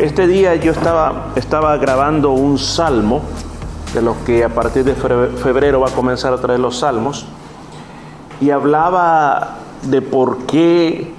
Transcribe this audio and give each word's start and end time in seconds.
Este 0.00 0.26
día 0.26 0.54
yo 0.54 0.72
estaba, 0.72 1.26
estaba 1.36 1.76
grabando 1.76 2.30
un 2.30 2.58
salmo, 2.58 3.20
de 3.92 4.00
los 4.00 4.16
que 4.24 4.42
a 4.42 4.48
partir 4.48 4.82
de 4.82 4.94
febrero 4.94 5.80
va 5.80 5.88
a 5.88 5.92
comenzar 5.92 6.32
a 6.32 6.38
traer 6.38 6.58
los 6.58 6.78
salmos, 6.78 7.26
y 8.40 8.48
hablaba 8.48 9.58
de 9.82 10.00
por 10.00 10.46
qué 10.46 11.12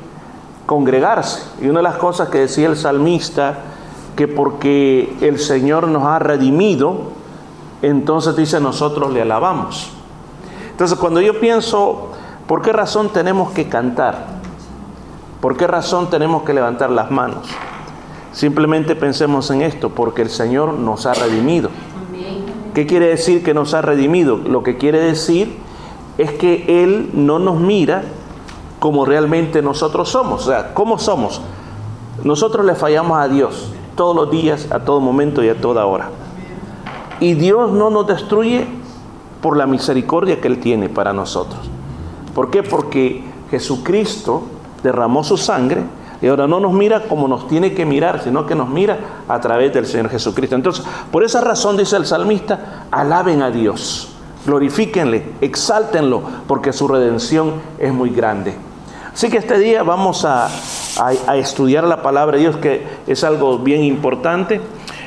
congregarse. 0.66 1.44
Y 1.62 1.70
una 1.70 1.82
de 1.82 1.84
las 1.84 1.98
cosas 1.98 2.30
que 2.30 2.40
decía 2.40 2.70
el 2.70 2.76
salmista, 2.76 3.60
que 4.16 4.28
porque 4.28 5.16
el 5.22 5.38
Señor 5.38 5.88
nos 5.88 6.06
ha 6.06 6.18
redimido, 6.18 7.12
entonces 7.84 8.36
dice 8.36 8.60
nosotros 8.60 9.14
le 9.14 9.22
alabamos. 9.22 9.92
Entonces 10.72 10.98
cuando 10.98 11.22
yo 11.22 11.40
pienso, 11.40 12.14
¿por 12.48 12.64
qué 12.64 12.74
razón 12.74 13.10
tenemos 13.10 13.52
que 13.52 13.70
cantar? 13.70 14.26
¿Por 15.40 15.56
qué 15.56 15.68
razón 15.68 16.10
tenemos 16.10 16.42
que 16.42 16.56
levantar 16.56 16.90
las 16.90 17.12
manos? 17.12 17.48
Simplemente 18.32 18.96
pensemos 18.96 19.52
en 19.52 19.62
esto, 19.62 19.90
porque 19.90 20.22
el 20.22 20.30
Señor 20.30 20.74
nos 20.74 21.06
ha 21.06 21.14
redimido. 21.14 21.70
¿Qué 22.74 22.88
quiere 22.88 23.08
decir 23.08 23.44
que 23.44 23.54
nos 23.54 23.74
ha 23.74 23.82
redimido? 23.82 24.38
Lo 24.38 24.64
que 24.64 24.78
quiere 24.78 25.00
decir 25.00 25.58
es 26.18 26.32
que 26.32 26.84
Él 26.84 27.10
no 27.14 27.40
nos 27.40 27.60
mira 27.60 28.04
como 28.80 29.06
realmente 29.06 29.62
nosotros 29.62 30.10
somos. 30.10 30.48
O 30.48 30.50
sea, 30.52 30.74
¿cómo 30.74 30.98
somos? 30.98 31.42
Nosotros 32.24 32.66
le 32.66 32.76
fallamos 32.76 33.20
a 33.20 33.28
Dios 33.28 33.74
todos 33.96 34.16
los 34.16 34.32
días, 34.32 34.68
a 34.72 34.80
todo 34.80 35.02
momento 35.02 35.44
y 35.44 35.50
a 35.50 35.60
toda 35.60 35.86
hora. 35.86 36.10
Y 37.20 37.34
Dios 37.34 37.72
no 37.72 37.90
nos 37.90 38.08
destruye 38.08 38.66
por 39.42 39.58
la 39.58 39.68
misericordia 39.68 40.40
que 40.40 40.48
Él 40.48 40.60
tiene 40.60 40.88
para 40.88 41.12
nosotros. 41.12 41.60
¿Por 42.34 42.50
qué? 42.50 42.64
Porque 42.64 43.24
Jesucristo 43.50 44.44
derramó 44.82 45.24
su 45.24 45.36
sangre 45.36 45.84
y 46.22 46.28
ahora 46.28 46.48
no 46.48 46.60
nos 46.60 46.74
mira 46.74 47.04
como 47.04 47.28
nos 47.28 47.48
tiene 47.48 47.74
que 47.74 47.86
mirar, 47.86 48.22
sino 48.24 48.46
que 48.46 48.54
nos 48.54 48.70
mira 48.70 49.00
a 49.28 49.40
través 49.40 49.74
del 49.74 49.88
Señor 49.88 50.10
Jesucristo. 50.10 50.56
Entonces, 50.56 50.86
por 51.12 51.24
esa 51.24 51.42
razón 51.42 51.78
dice 51.78 51.96
el 51.98 52.06
salmista, 52.06 52.86
alaben 52.92 53.42
a 53.42 53.50
Dios, 53.50 54.14
glorifíquenle, 54.46 55.34
exáltenlo, 55.42 56.22
porque 56.48 56.74
su 56.74 56.88
redención 56.88 57.54
es 57.80 57.92
muy 57.92 58.12
grande. 58.12 58.56
Así 59.14 59.30
que 59.30 59.38
este 59.38 59.58
día 59.60 59.84
vamos 59.84 60.26
a, 60.26 60.48
estudiar 61.36 61.84
la 61.86 62.02
palabra 62.02 62.38
de 62.38 62.44
Dios, 62.44 62.58
que 62.58 62.86
es 63.08 63.24
algo 63.24 63.58
bien 63.58 63.84
importante. 63.84 64.62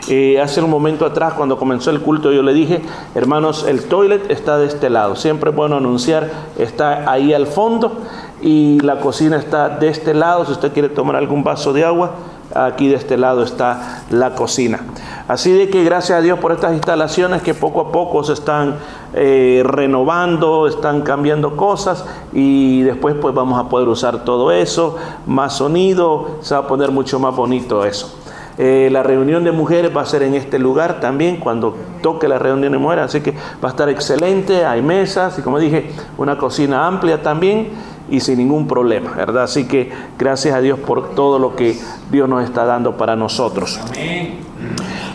Eh, 0.09 0.39
hace 0.39 0.61
un 0.61 0.69
momento 0.69 1.07
atrás, 1.07 1.33
cuando 1.35 1.57
comenzó 1.57 1.91
el 1.91 2.01
culto, 2.01 2.31
yo 2.31 2.43
le 2.43 2.53
dije, 2.53 2.83
hermanos, 3.15 3.65
el 3.67 3.85
toilet 3.85 4.31
está 4.31 4.59
de 4.59 4.67
este 4.67 4.91
lado. 4.91 5.17
Siempre 5.17 5.51
es 5.51 5.57
bueno 5.57 5.77
anunciar, 5.77 6.31
está 6.59 7.11
ahí 7.11 7.33
al 7.33 7.47
fondo 7.47 8.03
y 8.45 8.79
la 8.81 9.01
cocina 9.01 9.39
está 9.39 9.71
de 9.71 9.89
este 9.89 10.13
lado. 10.13 10.45
Si 10.45 10.53
usted 10.53 10.71
quiere 10.73 10.91
tomar 10.91 11.17
algún 11.17 11.43
vaso 11.43 11.73
de 11.73 11.83
agua, 11.83 12.11
aquí 12.55 12.89
de 12.89 12.97
este 12.97 13.17
lado 13.17 13.43
está 13.43 14.03
la 14.11 14.35
cocina. 14.35 14.81
Así 15.27 15.51
de 15.51 15.71
que 15.71 15.83
gracias 15.83 16.19
a 16.19 16.21
Dios 16.21 16.39
por 16.39 16.53
estas 16.53 16.75
instalaciones 16.75 17.41
que 17.41 17.55
poco 17.55 17.81
a 17.81 17.91
poco 17.91 18.23
se 18.23 18.35
están 18.35 18.77
eh, 19.15 19.63
renovando, 19.65 20.67
están 20.67 21.01
cambiando 21.01 21.57
cosas 21.57 22.05
y 22.35 22.83
después 22.83 23.17
pues 23.19 23.35
vamos 23.35 23.59
a 23.59 23.71
poder 23.71 23.89
usar 23.89 24.25
todo 24.25 24.53
eso, 24.53 24.97
más 25.25 25.57
sonido, 25.57 26.37
se 26.43 26.55
va 26.55 26.61
a 26.61 26.67
poner 26.67 26.91
mucho 26.91 27.19
más 27.19 27.35
bonito 27.35 27.87
eso. 27.87 28.15
Eh, 28.59 28.89
la 28.93 29.03
reunión 29.03 29.43
de 29.43 29.51
mujeres 29.51 29.97
va 29.97 30.03
a 30.03 30.07
ser 30.07 30.23
en 30.23 30.35
este 30.35 30.61
lugar 30.61 31.01
también 31.01 31.39
cuando 31.39 31.75
toque 32.03 32.29
la 32.29 32.39
reunión 32.39 32.71
de 32.73 32.79
mujeres, 32.79 33.07
así 33.07 33.21
que 33.21 33.33
va 33.33 33.69
a 33.69 33.71
estar 33.71 33.89
excelente, 33.89 34.65
hay 34.65 34.81
mesas 34.81 35.39
y 35.39 35.43
como 35.43 35.59
dije, 35.59 35.91
una 36.19 36.39
cocina 36.39 36.87
amplia 36.87 37.21
también 37.21 37.71
y 38.11 38.21
sin 38.21 38.39
ningún 38.39 38.67
problema, 38.67 39.13
¿verdad? 39.13 39.45
Así 39.45 39.67
que 39.67 39.91
gracias 40.19 40.55
a 40.55 40.61
Dios 40.61 40.79
por 40.79 41.15
todo 41.15 41.39
lo 41.39 41.57
que 41.57 41.79
Dios 42.11 42.29
nos 42.29 42.45
está 42.45 42.65
dando 42.65 42.97
para 42.97 43.17
nosotros. 43.17 43.81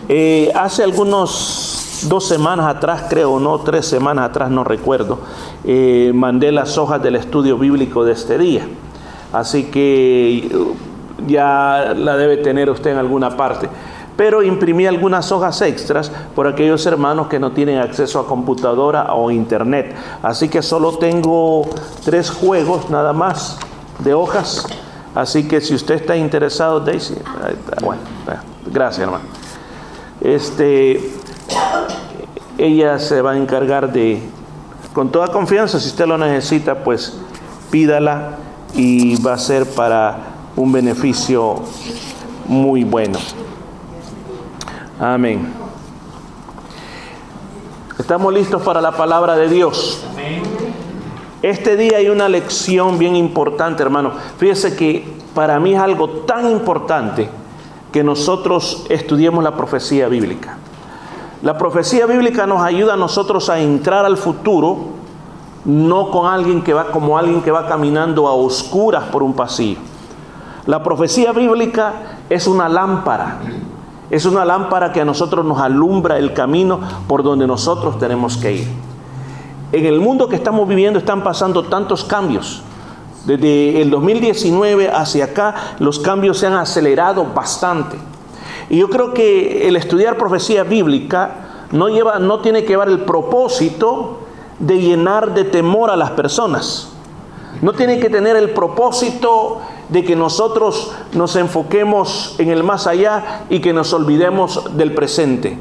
Eh, 0.07 0.51
hace 0.55 0.83
algunos 0.83 2.05
dos 2.07 2.27
semanas 2.27 2.65
atrás, 2.67 3.05
creo, 3.09 3.39
no, 3.39 3.59
tres 3.59 3.85
semanas 3.85 4.29
atrás, 4.29 4.49
no 4.49 4.63
recuerdo, 4.63 5.19
eh, 5.63 6.11
mandé 6.15 6.51
las 6.51 6.77
hojas 6.77 7.01
del 7.03 7.15
estudio 7.15 7.57
bíblico 7.57 8.03
de 8.05 8.13
este 8.13 8.37
día. 8.37 8.67
Así 9.31 9.65
que 9.65 10.49
ya 11.27 11.93
la 11.95 12.17
debe 12.17 12.37
tener 12.37 12.69
usted 12.69 12.91
en 12.91 12.97
alguna 12.97 13.37
parte 13.37 13.69
pero 14.19 14.43
imprimí 14.43 14.85
algunas 14.85 15.31
hojas 15.31 15.61
extras 15.61 16.11
por 16.35 16.45
aquellos 16.45 16.85
hermanos 16.85 17.27
que 17.27 17.39
no 17.39 17.53
tienen 17.53 17.77
acceso 17.77 18.19
a 18.19 18.27
computadora 18.27 19.13
o 19.13 19.31
internet. 19.31 19.95
Así 20.21 20.49
que 20.49 20.61
solo 20.61 20.97
tengo 20.97 21.65
tres 22.03 22.29
juegos 22.29 22.89
nada 22.89 23.13
más 23.13 23.57
de 23.99 24.13
hojas. 24.13 24.67
Así 25.15 25.47
que 25.47 25.61
si 25.61 25.73
usted 25.73 25.95
está 25.95 26.17
interesado, 26.17 26.81
Daisy, 26.81 27.15
bueno, 27.81 28.01
gracias 28.65 29.03
hermano. 29.03 29.23
Este, 30.19 31.13
ella 32.57 32.99
se 32.99 33.21
va 33.21 33.31
a 33.31 33.37
encargar 33.37 33.89
de, 33.89 34.21
con 34.91 35.13
toda 35.13 35.29
confianza, 35.29 35.79
si 35.79 35.87
usted 35.87 36.05
lo 36.05 36.17
necesita, 36.17 36.83
pues 36.83 37.17
pídala 37.71 38.31
y 38.75 39.15
va 39.21 39.35
a 39.35 39.37
ser 39.37 39.65
para 39.65 40.17
un 40.57 40.73
beneficio 40.73 41.55
muy 42.49 42.83
bueno. 42.83 43.17
Amén. 44.99 45.53
¿Estamos 47.97 48.33
listos 48.33 48.61
para 48.61 48.81
la 48.81 48.91
palabra 48.91 49.37
de 49.37 49.47
Dios? 49.47 50.03
Este 51.41 51.77
día 51.77 51.99
hay 51.99 52.09
una 52.09 52.27
lección 52.27 52.99
bien 52.99 53.15
importante, 53.15 53.81
hermano. 53.81 54.11
Fíjese 54.37 54.75
que 54.75 55.07
para 55.33 55.57
mí 55.57 55.73
es 55.73 55.79
algo 55.79 56.09
tan 56.09 56.51
importante 56.51 57.29
que 57.93 58.03
nosotros 58.03 58.85
estudiemos 58.89 59.41
la 59.41 59.55
profecía 59.55 60.09
bíblica. 60.09 60.57
La 61.43 61.57
profecía 61.57 62.05
bíblica 62.05 62.45
nos 62.45 62.61
ayuda 62.61 62.95
a 62.95 62.97
nosotros 62.97 63.49
a 63.49 63.57
entrar 63.57 64.03
al 64.03 64.17
futuro, 64.17 64.79
no 65.63 66.11
con 66.11 66.27
alguien 66.29 66.61
que 66.61 66.73
va 66.73 66.87
como 66.87 67.17
alguien 67.17 67.41
que 67.41 67.51
va 67.51 67.69
caminando 67.69 68.27
a 68.27 68.33
oscuras 68.33 69.05
por 69.05 69.23
un 69.23 69.33
pasillo. 69.33 69.79
La 70.65 70.83
profecía 70.83 71.31
bíblica 71.31 72.17
es 72.29 72.47
una 72.47 72.67
lámpara 72.67 73.39
es 74.09 74.25
una 74.25 74.45
lámpara 74.45 74.91
que 74.91 75.01
a 75.01 75.05
nosotros 75.05 75.45
nos 75.45 75.59
alumbra 75.59 76.17
el 76.17 76.33
camino 76.33 76.79
por 77.07 77.23
donde 77.23 77.45
nosotros 77.45 77.99
tenemos 77.99 78.37
que 78.37 78.53
ir. 78.53 78.67
En 79.71 79.85
el 79.85 79.99
mundo 79.99 80.27
que 80.27 80.35
estamos 80.35 80.67
viviendo 80.67 80.97
están 80.97 81.23
pasando 81.23 81.63
tantos 81.63 82.03
cambios. 82.03 82.63
Desde 83.25 83.81
el 83.81 83.91
2019 83.91 84.89
hacia 84.89 85.25
acá 85.25 85.55
los 85.79 85.99
cambios 85.99 86.39
se 86.39 86.47
han 86.47 86.53
acelerado 86.53 87.25
bastante. 87.35 87.97
Y 88.69 88.77
yo 88.77 88.89
creo 88.89 89.13
que 89.13 89.67
el 89.67 89.75
estudiar 89.75 90.17
profecía 90.17 90.63
bíblica 90.63 91.67
no, 91.71 91.89
lleva, 91.89 92.17
no 92.17 92.39
tiene 92.39 92.63
que 92.63 92.69
llevar 92.69 92.89
el 92.89 93.01
propósito 93.01 94.21
de 94.57 94.79
llenar 94.79 95.33
de 95.33 95.43
temor 95.43 95.91
a 95.91 95.95
las 95.95 96.11
personas. 96.11 96.89
No 97.61 97.73
tiene 97.73 97.99
que 97.99 98.09
tener 98.09 98.35
el 98.35 98.51
propósito 98.51 99.61
de 99.89 100.03
que 100.03 100.15
nosotros 100.15 100.91
nos 101.13 101.35
enfoquemos 101.35 102.35
en 102.37 102.49
el 102.49 102.63
más 102.63 102.87
allá 102.87 103.45
y 103.49 103.59
que 103.59 103.73
nos 103.73 103.91
olvidemos 103.93 104.77
del 104.77 104.93
presente. 104.93 105.57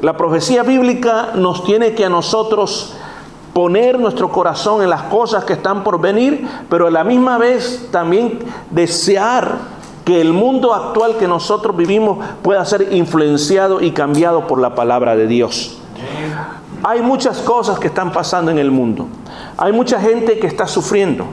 La 0.00 0.16
profecía 0.16 0.62
bíblica 0.62 1.30
nos 1.34 1.64
tiene 1.64 1.94
que 1.94 2.04
a 2.04 2.08
nosotros 2.08 2.94
poner 3.52 3.98
nuestro 3.98 4.30
corazón 4.30 4.82
en 4.82 4.90
las 4.90 5.02
cosas 5.04 5.44
que 5.44 5.54
están 5.54 5.82
por 5.82 6.00
venir, 6.00 6.46
pero 6.68 6.86
a 6.86 6.90
la 6.90 7.04
misma 7.04 7.38
vez 7.38 7.88
también 7.90 8.38
desear 8.70 9.76
que 10.04 10.20
el 10.20 10.32
mundo 10.32 10.74
actual 10.74 11.16
que 11.16 11.26
nosotros 11.26 11.76
vivimos 11.76 12.18
pueda 12.42 12.64
ser 12.64 12.92
influenciado 12.92 13.80
y 13.80 13.92
cambiado 13.92 14.46
por 14.46 14.60
la 14.60 14.74
palabra 14.74 15.16
de 15.16 15.26
Dios. 15.26 15.78
Hay 16.84 17.00
muchas 17.00 17.38
cosas 17.38 17.78
que 17.78 17.88
están 17.88 18.12
pasando 18.12 18.50
en 18.50 18.58
el 18.58 18.70
mundo. 18.70 19.06
Hay 19.56 19.72
mucha 19.72 20.00
gente 20.00 20.38
que 20.38 20.46
está 20.46 20.68
sufriendo. 20.68 21.24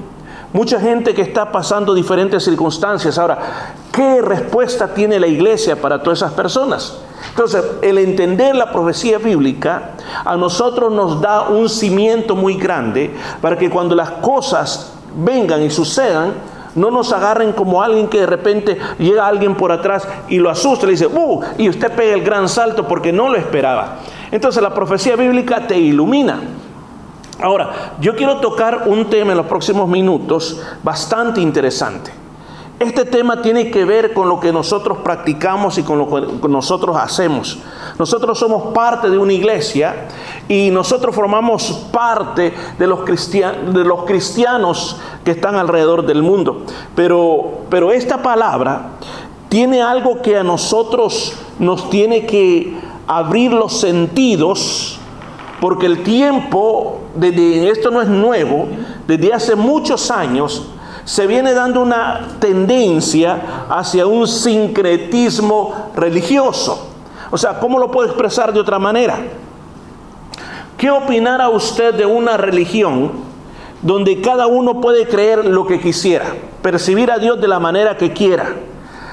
Mucha 0.53 0.79
gente 0.79 1.15
que 1.15 1.23
está 1.23 1.51
pasando 1.51 1.95
diferentes 1.95 2.44
circunstancias. 2.44 3.17
Ahora, 3.17 3.73
¿qué 3.91 4.21
respuesta 4.21 4.94
tiene 4.94 5.19
la 5.19 5.25
iglesia 5.25 5.81
para 5.81 6.03
todas 6.03 6.19
esas 6.19 6.33
personas? 6.33 7.00
Entonces, 7.29 7.63
el 7.81 7.97
entender 7.97 8.55
la 8.55 8.71
profecía 8.71 9.17
bíblica 9.17 9.94
a 10.23 10.38
nosotros 10.38 10.91
nos 10.91 11.19
da 11.19 11.50
un 11.50 11.67
cimiento 11.67 12.35
muy 12.35 12.53
grande 12.53 13.09
para 13.41 13.57
que 13.57 13.71
cuando 13.71 13.95
las 13.95 14.11
cosas 14.11 14.94
vengan 15.15 15.63
y 15.63 15.71
sucedan, 15.71 16.33
no 16.75 16.91
nos 16.91 17.11
agarren 17.11 17.53
como 17.53 17.81
alguien 17.81 18.07
que 18.07 18.19
de 18.19 18.25
repente 18.27 18.77
llega 18.99 19.27
alguien 19.27 19.56
por 19.56 19.71
atrás 19.71 20.07
y 20.27 20.38
lo 20.38 20.51
asusta 20.51 20.85
le 20.85 20.91
dice, 20.91 21.07
¡uh! 21.07 21.41
Y 21.57 21.67
usted 21.67 21.91
pega 21.94 22.13
el 22.13 22.23
gran 22.23 22.47
salto 22.47 22.88
porque 22.88 23.11
no 23.11 23.27
lo 23.27 23.38
esperaba. 23.38 23.97
Entonces 24.31 24.61
la 24.61 24.73
profecía 24.73 25.15
bíblica 25.15 25.65
te 25.65 25.77
ilumina. 25.79 26.41
Ahora, 27.44 27.95
yo 28.00 28.16
quiero 28.16 28.38
tocar 28.38 28.84
un 28.86 29.10
tema 29.10 29.31
en 29.31 29.38
los 29.38 29.48
próximos 29.48 29.90
minutos 29.90 30.62
bastante 30.81 31.42
interesante. 31.42 32.10
Este 32.80 33.04
tema 33.04 33.42
tiene 33.42 33.69
que 33.69 33.84
ver 33.84 34.13
con 34.13 34.30
lo 34.30 34.40
que 34.40 34.54
nosotros 34.54 35.00
practicamos 35.00 35.78
y 35.78 35.84
con 35.84 36.00
lo 36.00 36.07
que 36.42 36.48
nosotros 36.48 36.95
hacemos. 36.95 37.60
Nosotros 38.00 38.40
somos 38.40 38.74
parte 38.74 39.10
de 39.10 39.18
una 39.18 39.34
iglesia 39.34 40.07
y 40.48 40.69
nosotros 40.72 41.13
formamos 41.13 41.88
parte 41.92 42.54
de 42.80 42.88
los, 42.88 43.01
cristianos 44.06 44.98
que 45.25 45.31
están 45.31 45.56
alrededor 45.56 46.06
del 46.06 46.22
mundo. 46.24 46.62
Pero, 46.95 47.66
pero 47.69 47.92
esta 47.92 48.22
palabra 48.22 48.92
tiene 49.50 49.81
algo 49.81 50.22
que 50.22 50.38
a 50.38 50.44
nosotros 50.44 51.36
nos 51.60 51.90
tiene 51.90 52.25
que 52.25 52.74
abrir 53.06 53.51
los 53.51 53.81
sentidos, 53.81 54.98
porque 55.63 55.86
el 55.86 56.04
tiempo, 56.04 57.04
desde, 57.15 57.69
esto 57.69 57.89
no 57.89 58.01
es 58.01 58.10
nuevo, 58.10 58.68
desde 59.07 59.31
hace 59.33 59.56
muchos 59.56 60.12
años, 60.12 60.68
se 61.06 61.25
viene 61.25 61.54
dando 61.54 61.81
una 61.81 62.36
tendencia 62.39 63.65
hacia 63.69 64.06
un 64.06 64.27
sincretismo 64.27 65.92
religioso. 65.95 66.89
O 67.31 67.38
sea, 67.38 67.62
¿cómo 67.62 67.80
lo 67.80 67.89
puedo 67.92 68.10
expresar 68.10 68.51
de 68.51 68.60
otra 68.60 68.77
manera? 68.77 69.18
¿Qué 70.75 70.92
opinará 70.92 71.48
usted 71.48 71.94
de 71.94 72.06
una 72.06 72.36
religión 72.36 73.13
donde 73.81 74.19
cada 74.19 74.48
uno 74.48 74.81
puede 74.81 75.07
creer 75.07 75.45
lo 75.45 75.66
que 75.66 75.80
quisiera, 75.80 76.25
percibir 76.62 77.09
a 77.09 77.19
Dios 77.19 77.39
de 77.39 77.48
la 77.48 77.62
manera 77.62 77.95
que 77.95 78.12
quiera? 78.12 78.54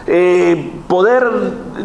Eh, 0.06 0.70
poder 0.88 1.24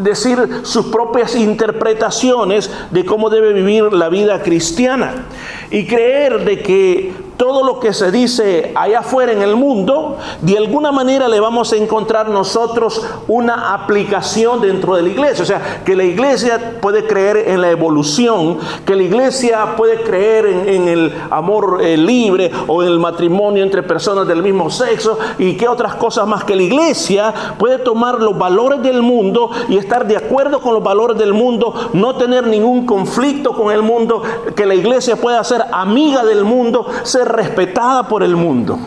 decir 0.02 0.38
sus 0.64 0.88
propias 0.88 1.36
interpretaciones 1.36 2.72
de 2.92 3.06
cómo 3.06 3.30
debe 3.30 3.54
vivir 3.54 3.92
la 3.94 4.10
vida 4.10 4.42
cristiana 4.42 5.26
y 5.70 5.86
creer 5.86 6.46
de 6.46 6.62
que 6.62 7.14
todo 7.38 7.64
lo 7.64 7.80
que 7.80 7.94
se 7.94 8.12
dice 8.12 8.72
allá 8.76 9.00
afuera 9.00 9.32
en 9.32 9.42
el 9.42 9.56
mundo, 9.56 10.18
de 10.42 10.58
alguna 10.58 10.92
manera 10.92 11.28
le 11.28 11.40
vamos 11.40 11.74
a 11.74 11.76
encontrar 11.76 12.30
nosotros 12.30 13.06
una 13.28 13.74
aplicación 13.74 14.62
dentro 14.62 14.96
de 14.96 15.04
la 15.04 15.10
iglesia. 15.10 15.44
O 15.44 15.46
sea, 15.46 15.82
que 15.84 15.96
la 15.96 16.04
iglesia 16.04 16.80
puede 16.82 17.06
creer 17.06 17.50
en 17.50 17.62
la 17.62 17.70
evolución, 17.70 18.58
que 18.86 18.96
la 18.96 19.04
iglesia 19.04 19.76
puede 19.76 20.02
creer 20.04 20.46
en, 20.46 20.88
el 20.88 21.14
amor 21.30 21.80
eh, 21.82 21.98
libre 21.98 22.52
o 22.68 22.84
en 22.84 22.90
el 22.90 23.00
matrimonio 23.00 23.64
entre 23.64 23.84
personas 23.84 24.28
del 24.28 24.42
mismo 24.42 24.70
sexo 24.70 25.18
y 25.38 25.58
que 25.58 25.68
otras 25.68 25.96
cosas 25.96 26.28
más 26.28 26.44
que 26.44 26.56
la 26.56 26.64
iglesia 26.64 27.34
puede 27.58 27.80
tomar 27.80 28.22
los 28.22 28.38
valores 28.38 28.82
del 28.82 29.02
mundo 29.02 29.50
y 29.68 29.78
estar 29.78 30.08
de 30.08 30.18
acuerdo 30.18 30.60
con 30.60 30.74
los 30.74 30.84
valores 30.84 31.18
del 31.18 31.34
mundo, 31.34 31.74
no 31.94 32.16
tener 32.16 32.48
ningún 32.48 32.86
conflicto 32.86 33.54
con 33.54 33.72
el 33.72 33.82
mundo, 33.82 34.22
que 34.56 34.66
la 34.66 34.76
iglesia 34.76 35.16
pueda 35.16 35.44
ser 35.44 35.64
amiga 35.72 36.24
del 36.24 36.44
mundo, 36.44 36.86
ser 37.04 37.25
respetada 37.26 38.08
por 38.08 38.24
el 38.24 38.36
mundo. 38.36 38.78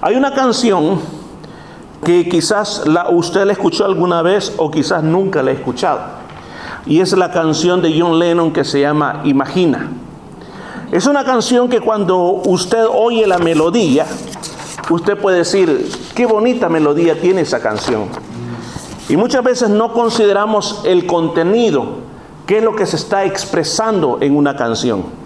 Hay 0.00 0.14
una 0.16 0.34
canción 0.34 1.00
que 2.04 2.28
quizás 2.28 2.86
la, 2.86 3.08
usted 3.10 3.44
la 3.44 3.52
escuchó 3.52 3.84
alguna 3.84 4.22
vez 4.22 4.54
o 4.58 4.70
quizás 4.70 5.02
nunca 5.02 5.42
la 5.42 5.50
ha 5.50 5.54
escuchado. 5.54 6.00
Y 6.86 7.00
es 7.00 7.12
la 7.16 7.32
canción 7.32 7.82
de 7.82 7.98
John 7.98 8.18
Lennon 8.18 8.52
que 8.52 8.64
se 8.64 8.80
llama 8.80 9.22
Imagina. 9.24 9.90
Es 10.92 11.06
una 11.06 11.24
canción 11.24 11.68
que 11.68 11.80
cuando 11.80 12.16
usted 12.44 12.84
oye 12.88 13.26
la 13.26 13.38
melodía, 13.38 14.06
usted 14.88 15.18
puede 15.18 15.38
decir, 15.38 15.90
qué 16.14 16.26
bonita 16.26 16.68
melodía 16.68 17.20
tiene 17.20 17.40
esa 17.40 17.60
canción. 17.60 18.04
Y 19.08 19.16
muchas 19.16 19.42
veces 19.42 19.68
no 19.68 19.92
consideramos 19.92 20.82
el 20.84 21.06
contenido, 21.06 21.86
qué 22.46 22.58
es 22.58 22.64
lo 22.64 22.76
que 22.76 22.86
se 22.86 22.96
está 22.96 23.24
expresando 23.24 24.18
en 24.20 24.36
una 24.36 24.54
canción. 24.56 25.25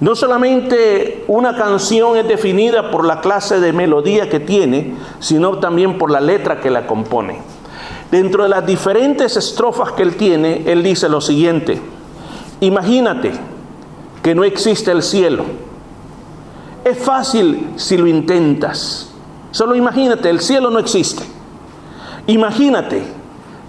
No 0.00 0.14
solamente 0.14 1.24
una 1.26 1.56
canción 1.56 2.16
es 2.16 2.28
definida 2.28 2.90
por 2.90 3.06
la 3.06 3.20
clase 3.20 3.60
de 3.60 3.72
melodía 3.72 4.28
que 4.28 4.40
tiene, 4.40 4.94
sino 5.20 5.58
también 5.58 5.96
por 5.96 6.10
la 6.10 6.20
letra 6.20 6.60
que 6.60 6.70
la 6.70 6.86
compone. 6.86 7.38
Dentro 8.10 8.42
de 8.42 8.50
las 8.50 8.66
diferentes 8.66 9.36
estrofas 9.36 9.92
que 9.92 10.02
él 10.02 10.16
tiene, 10.16 10.62
él 10.66 10.82
dice 10.82 11.08
lo 11.08 11.20
siguiente, 11.20 11.80
imagínate 12.60 13.32
que 14.22 14.34
no 14.34 14.44
existe 14.44 14.92
el 14.92 15.02
cielo. 15.02 15.44
Es 16.84 16.98
fácil 16.98 17.70
si 17.76 17.96
lo 17.96 18.06
intentas. 18.06 19.10
Solo 19.50 19.74
imagínate, 19.74 20.28
el 20.28 20.40
cielo 20.40 20.70
no 20.70 20.78
existe. 20.78 21.24
Imagínate 22.26 23.02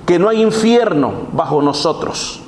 que 0.05 0.19
no 0.19 0.27
hay 0.27 0.41
infierno 0.41 1.13
bajo 1.31 1.61
nosotros. 1.61 2.41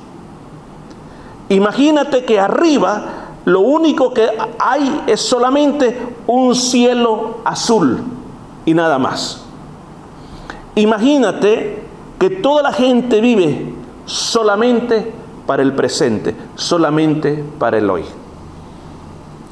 Imagínate 1.47 2.25
que 2.25 2.39
arriba 2.39 3.28
lo 3.49 3.61
único 3.61 4.13
que 4.13 4.29
hay 4.59 5.05
es 5.07 5.21
solamente 5.21 5.97
un 6.27 6.53
cielo 6.53 7.39
azul 7.43 7.99
y 8.63 8.75
nada 8.75 8.99
más. 8.99 9.43
Imagínate 10.75 11.81
que 12.19 12.29
toda 12.29 12.61
la 12.61 12.71
gente 12.71 13.19
vive 13.21 13.73
solamente 14.05 15.11
para 15.47 15.63
el 15.63 15.73
presente, 15.73 16.35
solamente 16.53 17.43
para 17.57 17.79
el 17.79 17.89
hoy. 17.89 18.05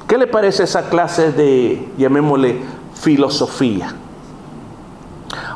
¿Qué 0.07 0.19
le 0.19 0.27
parece 0.27 0.63
esa 0.63 0.89
clase 0.89 1.31
de, 1.31 1.89
llamémosle, 1.97 2.61
filosofía? 2.93 3.95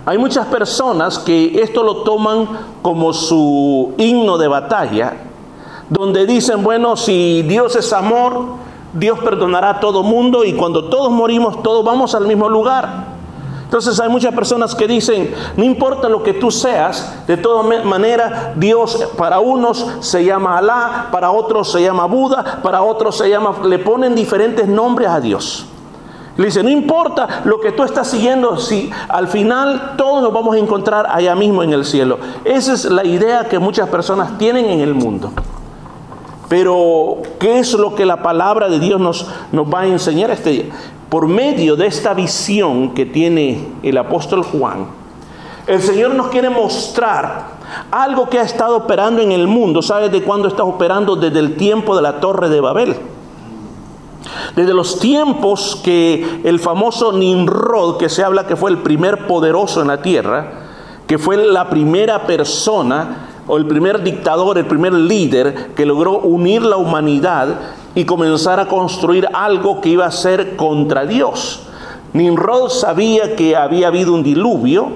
Hay 0.03 0.17
muchas 0.17 0.47
personas 0.47 1.19
que 1.19 1.61
esto 1.61 1.83
lo 1.83 1.97
toman 1.97 2.47
como 2.81 3.13
su 3.13 3.93
himno 3.99 4.39
de 4.39 4.47
batalla 4.47 5.13
donde 5.91 6.25
dicen, 6.25 6.63
bueno, 6.63 6.95
si 6.95 7.41
Dios 7.43 7.75
es 7.75 7.91
amor, 7.91 8.45
Dios 8.93 9.19
perdonará 9.19 9.71
a 9.71 9.79
todo 9.81 10.03
mundo 10.03 10.45
y 10.45 10.53
cuando 10.53 10.85
todos 10.85 11.11
morimos, 11.11 11.61
todos 11.61 11.83
vamos 11.83 12.15
al 12.15 12.25
mismo 12.25 12.47
lugar. 12.47 13.11
Entonces 13.65 13.99
hay 13.99 14.07
muchas 14.07 14.33
personas 14.33 14.73
que 14.73 14.87
dicen, 14.87 15.33
no 15.57 15.65
importa 15.65 16.07
lo 16.07 16.23
que 16.23 16.33
tú 16.33 16.49
seas, 16.49 17.25
de 17.27 17.35
todas 17.35 17.85
maneras 17.85 18.51
Dios 18.55 19.05
para 19.17 19.41
unos 19.41 19.85
se 19.99 20.23
llama 20.23 20.57
Alá, 20.57 21.09
para 21.11 21.31
otros 21.31 21.69
se 21.69 21.81
llama 21.81 22.05
Buda, 22.05 22.61
para 22.63 22.81
otros 22.83 23.17
se 23.17 23.29
llama, 23.29 23.53
le 23.65 23.77
ponen 23.79 24.15
diferentes 24.15 24.67
nombres 24.69 25.09
a 25.09 25.19
Dios. 25.19 25.65
Le 26.37 26.45
dice, 26.45 26.63
no 26.63 26.69
importa 26.69 27.41
lo 27.43 27.59
que 27.59 27.73
tú 27.73 27.83
estás 27.83 28.07
siguiendo, 28.07 28.57
si 28.57 28.89
al 29.09 29.27
final 29.27 29.95
todos 29.97 30.23
nos 30.23 30.31
vamos 30.31 30.55
a 30.55 30.59
encontrar 30.59 31.07
allá 31.09 31.35
mismo 31.35 31.63
en 31.63 31.73
el 31.73 31.83
cielo. 31.83 32.17
Esa 32.45 32.71
es 32.71 32.85
la 32.85 33.05
idea 33.05 33.49
que 33.49 33.59
muchas 33.59 33.89
personas 33.89 34.37
tienen 34.37 34.65
en 34.67 34.79
el 34.79 34.93
mundo. 34.95 35.31
Pero, 36.51 37.21
¿qué 37.39 37.59
es 37.59 37.71
lo 37.71 37.95
que 37.95 38.05
la 38.05 38.21
palabra 38.21 38.67
de 38.67 38.77
Dios 38.77 38.99
nos, 38.99 39.25
nos 39.53 39.73
va 39.73 39.83
a 39.83 39.87
enseñar 39.87 40.31
este 40.31 40.49
día? 40.49 40.65
Por 41.07 41.29
medio 41.29 41.77
de 41.77 41.87
esta 41.87 42.13
visión 42.13 42.93
que 42.93 43.05
tiene 43.05 43.69
el 43.83 43.97
apóstol 43.97 44.43
Juan, 44.43 44.87
el 45.65 45.81
Señor 45.81 46.13
nos 46.13 46.27
quiere 46.27 46.49
mostrar 46.49 47.45
algo 47.89 48.27
que 48.27 48.37
ha 48.37 48.41
estado 48.41 48.75
operando 48.75 49.21
en 49.21 49.31
el 49.31 49.47
mundo. 49.47 49.81
¿Sabes 49.81 50.11
de 50.11 50.23
cuándo 50.23 50.49
está 50.49 50.65
operando? 50.65 51.15
Desde 51.15 51.39
el 51.39 51.55
tiempo 51.55 51.95
de 51.95 52.01
la 52.01 52.19
Torre 52.19 52.49
de 52.49 52.59
Babel. 52.59 52.97
Desde 54.53 54.73
los 54.73 54.99
tiempos 54.99 55.79
que 55.81 56.41
el 56.43 56.59
famoso 56.59 57.13
Nimrod, 57.13 57.95
que 57.95 58.09
se 58.09 58.25
habla 58.25 58.45
que 58.45 58.57
fue 58.57 58.71
el 58.71 58.79
primer 58.79 59.25
poderoso 59.25 59.81
en 59.81 59.87
la 59.87 60.01
tierra, 60.01 60.51
que 61.07 61.17
fue 61.17 61.37
la 61.37 61.69
primera 61.69 62.27
persona 62.27 63.30
o 63.51 63.57
el 63.57 63.65
primer 63.65 64.01
dictador, 64.01 64.57
el 64.57 64.65
primer 64.65 64.93
líder 64.93 65.71
que 65.75 65.85
logró 65.85 66.19
unir 66.19 66.61
la 66.61 66.77
humanidad 66.77 67.49
y 67.93 68.05
comenzar 68.05 68.61
a 68.61 68.69
construir 68.69 69.27
algo 69.33 69.81
que 69.81 69.89
iba 69.89 70.05
a 70.05 70.11
ser 70.11 70.55
contra 70.55 71.05
Dios. 71.05 71.63
Nimrod 72.13 72.69
sabía 72.69 73.35
que 73.35 73.57
había 73.57 73.87
habido 73.89 74.13
un 74.13 74.23
diluvio 74.23 74.87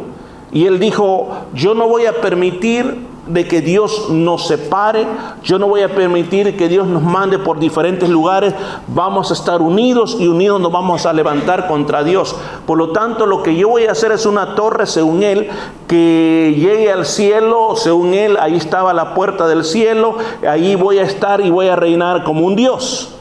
y 0.54 0.68
él 0.68 0.80
dijo, 0.80 1.28
yo 1.54 1.74
no 1.74 1.90
voy 1.90 2.06
a 2.06 2.14
permitir 2.22 3.06
de 3.28 3.48
que 3.48 3.62
Dios 3.62 4.10
nos 4.10 4.48
separe, 4.48 5.08
yo 5.44 5.58
no 5.58 5.68
voy 5.68 5.82
a 5.82 5.94
permitir 5.94 6.56
que 6.58 6.68
Dios 6.68 6.88
nos 6.88 7.02
mande 7.02 7.40
por 7.40 7.60
diferentes 7.60 8.08
lugares, 8.10 8.54
vamos 8.88 9.32
a 9.32 9.34
estar 9.34 9.62
unidos 9.62 10.18
y 10.20 10.28
unidos 10.28 10.62
nos 10.62 10.72
vamos 10.72 11.06
a 11.06 11.14
levantar 11.14 11.68
contra 11.68 12.04
Dios. 12.04 12.36
Por 12.66 12.78
lo 12.78 12.92
tanto, 12.92 13.26
lo 13.26 13.42
que 13.42 13.56
yo 13.56 13.70
voy 13.70 13.86
a 13.86 13.92
hacer 13.92 14.12
es 14.12 14.26
una 14.26 14.56
torre, 14.56 14.86
según 14.86 15.24
Él, 15.24 15.50
que 15.88 16.56
llegue 16.58 16.92
al 16.92 17.06
cielo, 17.06 17.76
según 17.76 18.14
Él, 18.14 18.38
ahí 18.40 18.56
estaba 18.56 18.94
la 18.94 19.14
puerta 19.14 19.48
del 19.48 19.64
cielo, 19.64 20.18
ahí 20.48 20.76
voy 20.76 21.00
a 21.00 21.04
estar 21.04 21.42
y 21.42 21.50
voy 21.50 21.68
a 21.68 21.76
reinar 21.76 22.24
como 22.24 22.46
un 22.46 22.56
Dios. 22.56 23.12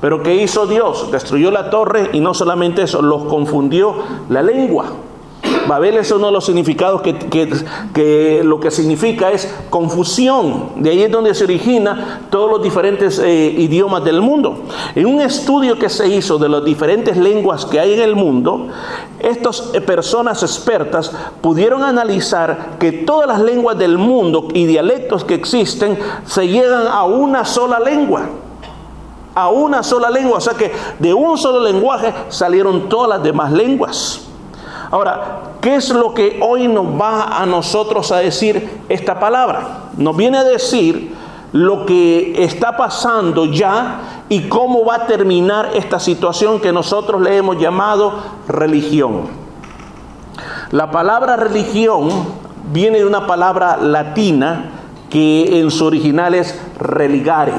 Pero 0.00 0.22
¿qué 0.22 0.34
hizo 0.36 0.66
Dios? 0.66 1.10
Destruyó 1.10 1.50
la 1.50 1.68
torre 1.68 2.10
y 2.12 2.20
no 2.20 2.32
solamente 2.32 2.82
eso, 2.82 3.02
los 3.02 3.24
confundió 3.24 3.94
la 4.30 4.42
lengua. 4.42 4.86
Babel 5.66 5.96
es 5.98 6.10
uno 6.10 6.26
de 6.26 6.32
los 6.32 6.44
significados 6.44 7.02
que, 7.02 8.42
lo 8.44 8.60
que 8.60 8.70
significa 8.70 9.30
es 9.30 9.52
confusión. 9.68 10.70
De 10.76 10.90
ahí 10.90 11.02
es 11.02 11.10
donde 11.10 11.34
se 11.34 11.44
origina 11.44 12.22
todos 12.30 12.50
los 12.50 12.62
diferentes 12.62 13.18
eh, 13.18 13.54
idiomas 13.58 14.04
del 14.04 14.20
mundo. 14.20 14.64
En 14.94 15.06
un 15.06 15.20
estudio 15.20 15.78
que 15.78 15.88
se 15.88 16.08
hizo 16.08 16.38
de 16.38 16.48
las 16.48 16.64
diferentes 16.64 17.16
lenguas 17.16 17.66
que 17.66 17.78
hay 17.80 17.94
en 17.94 18.00
el 18.00 18.16
mundo, 18.16 18.68
estas 19.18 19.70
eh, 19.72 19.80
personas 19.80 20.42
expertas 20.42 21.12
pudieron 21.40 21.82
analizar 21.82 22.76
que 22.78 22.92
todas 22.92 23.28
las 23.28 23.40
lenguas 23.40 23.78
del 23.78 23.98
mundo 23.98 24.48
y 24.54 24.66
dialectos 24.66 25.24
que 25.24 25.34
existen 25.34 25.98
se 26.26 26.48
llegan 26.48 26.86
a 26.86 27.04
una 27.04 27.44
sola 27.44 27.78
lengua 27.78 28.28
a 29.32 29.48
una 29.48 29.82
sola 29.82 30.10
lengua. 30.10 30.38
O 30.38 30.40
sea 30.40 30.54
que 30.54 30.72
de 30.98 31.14
un 31.14 31.38
solo 31.38 31.60
lenguaje 31.60 32.12
salieron 32.28 32.88
todas 32.88 33.08
las 33.08 33.22
demás 33.22 33.52
lenguas. 33.52 34.29
Ahora, 34.90 35.42
¿qué 35.60 35.76
es 35.76 35.90
lo 35.90 36.14
que 36.14 36.40
hoy 36.42 36.66
nos 36.66 36.86
va 37.00 37.40
a 37.40 37.46
nosotros 37.46 38.10
a 38.10 38.16
decir 38.16 38.82
esta 38.88 39.20
palabra? 39.20 39.90
Nos 39.96 40.16
viene 40.16 40.38
a 40.38 40.44
decir 40.44 41.14
lo 41.52 41.86
que 41.86 42.42
está 42.42 42.76
pasando 42.76 43.44
ya 43.44 44.24
y 44.28 44.48
cómo 44.48 44.84
va 44.84 44.96
a 44.96 45.06
terminar 45.06 45.70
esta 45.74 46.00
situación 46.00 46.60
que 46.60 46.72
nosotros 46.72 47.20
le 47.20 47.36
hemos 47.36 47.58
llamado 47.58 48.14
religión. 48.48 49.28
La 50.72 50.90
palabra 50.90 51.36
religión 51.36 52.08
viene 52.72 52.98
de 52.98 53.06
una 53.06 53.26
palabra 53.26 53.76
latina 53.76 54.70
que 55.08 55.60
en 55.60 55.70
su 55.70 55.86
original 55.86 56.34
es 56.34 56.60
religare. 56.78 57.52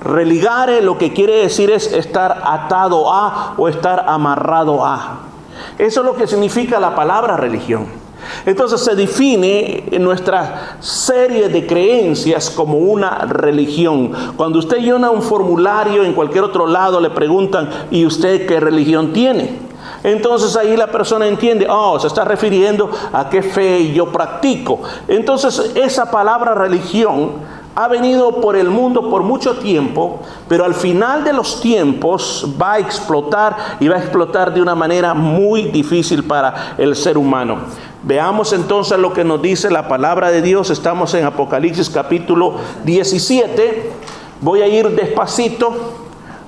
Religare 0.00 0.82
lo 0.82 0.96
que 0.96 1.12
quiere 1.12 1.36
decir 1.36 1.70
es 1.70 1.92
estar 1.92 2.42
atado 2.44 3.12
a 3.12 3.54
o 3.56 3.68
estar 3.68 4.04
amarrado 4.08 4.84
a. 4.84 5.31
Eso 5.78 6.00
es 6.00 6.06
lo 6.06 6.14
que 6.14 6.26
significa 6.26 6.78
la 6.80 6.94
palabra 6.94 7.36
religión. 7.36 8.02
Entonces 8.46 8.80
se 8.80 8.94
define 8.94 9.84
nuestra 10.00 10.76
serie 10.80 11.48
de 11.48 11.66
creencias 11.66 12.50
como 12.50 12.78
una 12.78 13.18
religión. 13.26 14.12
Cuando 14.36 14.58
usted 14.58 14.78
llena 14.78 15.10
un 15.10 15.22
formulario 15.22 16.04
en 16.04 16.12
cualquier 16.12 16.44
otro 16.44 16.66
lado 16.66 17.00
le 17.00 17.10
preguntan, 17.10 17.68
¿y 17.90 18.06
usted 18.06 18.46
qué 18.46 18.60
religión 18.60 19.12
tiene? 19.12 19.58
Entonces 20.04 20.56
ahí 20.56 20.76
la 20.76 20.88
persona 20.88 21.26
entiende, 21.26 21.66
oh, 21.68 21.98
se 21.98 22.08
está 22.08 22.24
refiriendo 22.24 22.90
a 23.12 23.28
qué 23.28 23.42
fe 23.42 23.92
yo 23.92 24.06
practico. 24.06 24.80
Entonces 25.06 25.72
esa 25.74 26.10
palabra 26.10 26.54
religión 26.54 27.61
ha 27.74 27.88
venido 27.88 28.40
por 28.40 28.56
el 28.56 28.68
mundo 28.68 29.08
por 29.08 29.22
mucho 29.22 29.56
tiempo, 29.56 30.20
pero 30.48 30.64
al 30.64 30.74
final 30.74 31.24
de 31.24 31.32
los 31.32 31.60
tiempos 31.60 32.46
va 32.60 32.74
a 32.74 32.78
explotar 32.78 33.56
y 33.80 33.88
va 33.88 33.96
a 33.96 33.98
explotar 33.98 34.52
de 34.52 34.60
una 34.60 34.74
manera 34.74 35.14
muy 35.14 35.64
difícil 35.64 36.24
para 36.24 36.74
el 36.78 36.94
ser 36.96 37.16
humano. 37.16 37.58
Veamos 38.02 38.52
entonces 38.52 38.98
lo 38.98 39.12
que 39.12 39.24
nos 39.24 39.40
dice 39.40 39.70
la 39.70 39.88
palabra 39.88 40.30
de 40.30 40.42
Dios. 40.42 40.70
Estamos 40.70 41.14
en 41.14 41.24
Apocalipsis 41.24 41.88
capítulo 41.88 42.54
17. 42.84 43.92
Voy 44.40 44.60
a 44.60 44.66
ir 44.66 44.90
despacito 44.90 46.01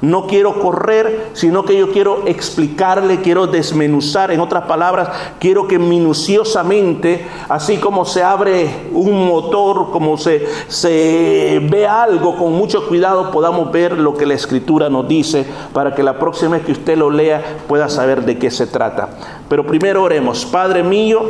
no 0.05 0.27
quiero 0.27 0.61
correr, 0.61 1.31
sino 1.33 1.65
que 1.65 1.77
yo 1.77 1.91
quiero 1.91 2.23
explicarle, 2.27 3.21
quiero 3.21 3.47
desmenuzar. 3.47 4.31
En 4.31 4.41
otras 4.41 4.65
palabras, 4.65 5.09
quiero 5.39 5.67
que 5.67 5.79
minuciosamente, 5.79 7.27
así 7.49 7.79
como 7.79 8.05
se 8.05 8.23
abre 8.23 8.89
un 8.93 9.27
motor, 9.27 9.91
como 9.91 10.17
se, 10.17 10.47
se 10.69 11.61
ve 11.71 11.87
algo 11.87 12.37
con 12.37 12.53
mucho 12.53 12.87
cuidado, 12.87 13.31
podamos 13.31 13.73
ver 13.73 13.99
lo 13.99 14.15
que 14.15 14.27
la 14.27 14.35
escritura 14.35 14.89
nos 14.91 15.09
dice 15.09 15.47
para 15.73 15.95
que 15.95 16.03
la 16.03 16.19
próxima 16.19 16.57
vez 16.57 16.67
que 16.67 16.73
usted 16.73 16.97
lo 16.97 17.11
lea 17.11 17.43
pueda 17.67 17.89
saber 17.89 18.25
de 18.25 18.39
qué 18.39 18.51
se 18.51 18.67
trata. 18.67 19.09
Pero 19.49 19.67
primero 19.67 20.03
oremos. 20.03 20.45
Padre 20.45 20.83
mío, 20.83 21.23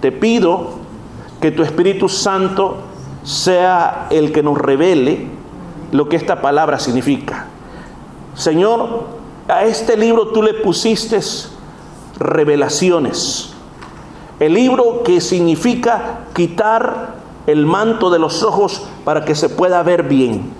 te 0.00 0.12
pido 0.12 0.70
que 1.40 1.50
tu 1.50 1.62
Espíritu 1.62 2.08
Santo 2.08 2.76
sea 3.24 4.06
el 4.10 4.32
que 4.32 4.42
nos 4.42 4.58
revele 4.58 5.26
lo 5.90 6.08
que 6.08 6.16
esta 6.16 6.40
palabra 6.40 6.78
significa. 6.78 7.48
Señor, 8.34 9.04
a 9.48 9.64
este 9.64 9.96
libro 9.96 10.28
tú 10.28 10.42
le 10.42 10.54
pusiste 10.54 11.20
revelaciones. 12.18 13.52
El 14.40 14.54
libro 14.54 15.02
que 15.02 15.20
significa 15.20 16.20
quitar 16.34 17.14
el 17.46 17.66
manto 17.66 18.10
de 18.10 18.18
los 18.18 18.42
ojos 18.42 18.82
para 19.04 19.24
que 19.24 19.34
se 19.34 19.48
pueda 19.48 19.82
ver 19.82 20.04
bien. 20.04 20.52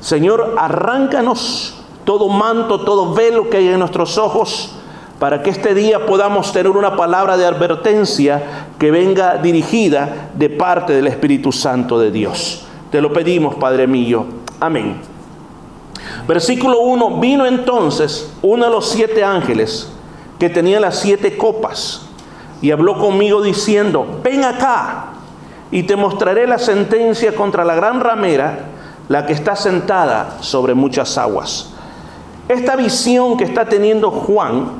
Señor, 0.00 0.54
arráncanos 0.58 1.74
todo 2.04 2.28
manto, 2.28 2.80
todo 2.80 3.12
velo 3.12 3.50
que 3.50 3.58
hay 3.58 3.68
en 3.68 3.78
nuestros 3.78 4.16
ojos, 4.16 4.70
para 5.18 5.42
que 5.42 5.50
este 5.50 5.74
día 5.74 6.06
podamos 6.06 6.52
tener 6.52 6.70
una 6.70 6.96
palabra 6.96 7.36
de 7.36 7.44
advertencia 7.44 8.66
que 8.78 8.90
venga 8.90 9.36
dirigida 9.36 10.30
de 10.34 10.48
parte 10.48 10.94
del 10.94 11.08
Espíritu 11.08 11.52
Santo 11.52 11.98
de 11.98 12.10
Dios. 12.10 12.64
Te 12.90 13.02
lo 13.02 13.12
pedimos, 13.12 13.56
Padre 13.56 13.86
mío. 13.86 14.24
Amén. 14.58 15.17
Versículo 16.26 16.80
1, 16.80 17.20
vino 17.20 17.46
entonces 17.46 18.32
uno 18.42 18.66
de 18.66 18.70
los 18.70 18.88
siete 18.88 19.24
ángeles 19.24 19.88
que 20.38 20.48
tenía 20.48 20.80
las 20.80 20.98
siete 20.98 21.36
copas 21.36 22.02
y 22.60 22.70
habló 22.70 22.98
conmigo 22.98 23.42
diciendo, 23.42 24.20
ven 24.22 24.44
acá 24.44 25.12
y 25.70 25.82
te 25.84 25.96
mostraré 25.96 26.46
la 26.46 26.58
sentencia 26.58 27.34
contra 27.34 27.64
la 27.64 27.74
gran 27.74 28.00
ramera, 28.00 28.66
la 29.08 29.26
que 29.26 29.32
está 29.32 29.56
sentada 29.56 30.38
sobre 30.40 30.74
muchas 30.74 31.16
aguas. 31.18 31.70
Esta 32.48 32.76
visión 32.76 33.36
que 33.36 33.44
está 33.44 33.66
teniendo 33.66 34.10
Juan 34.10 34.70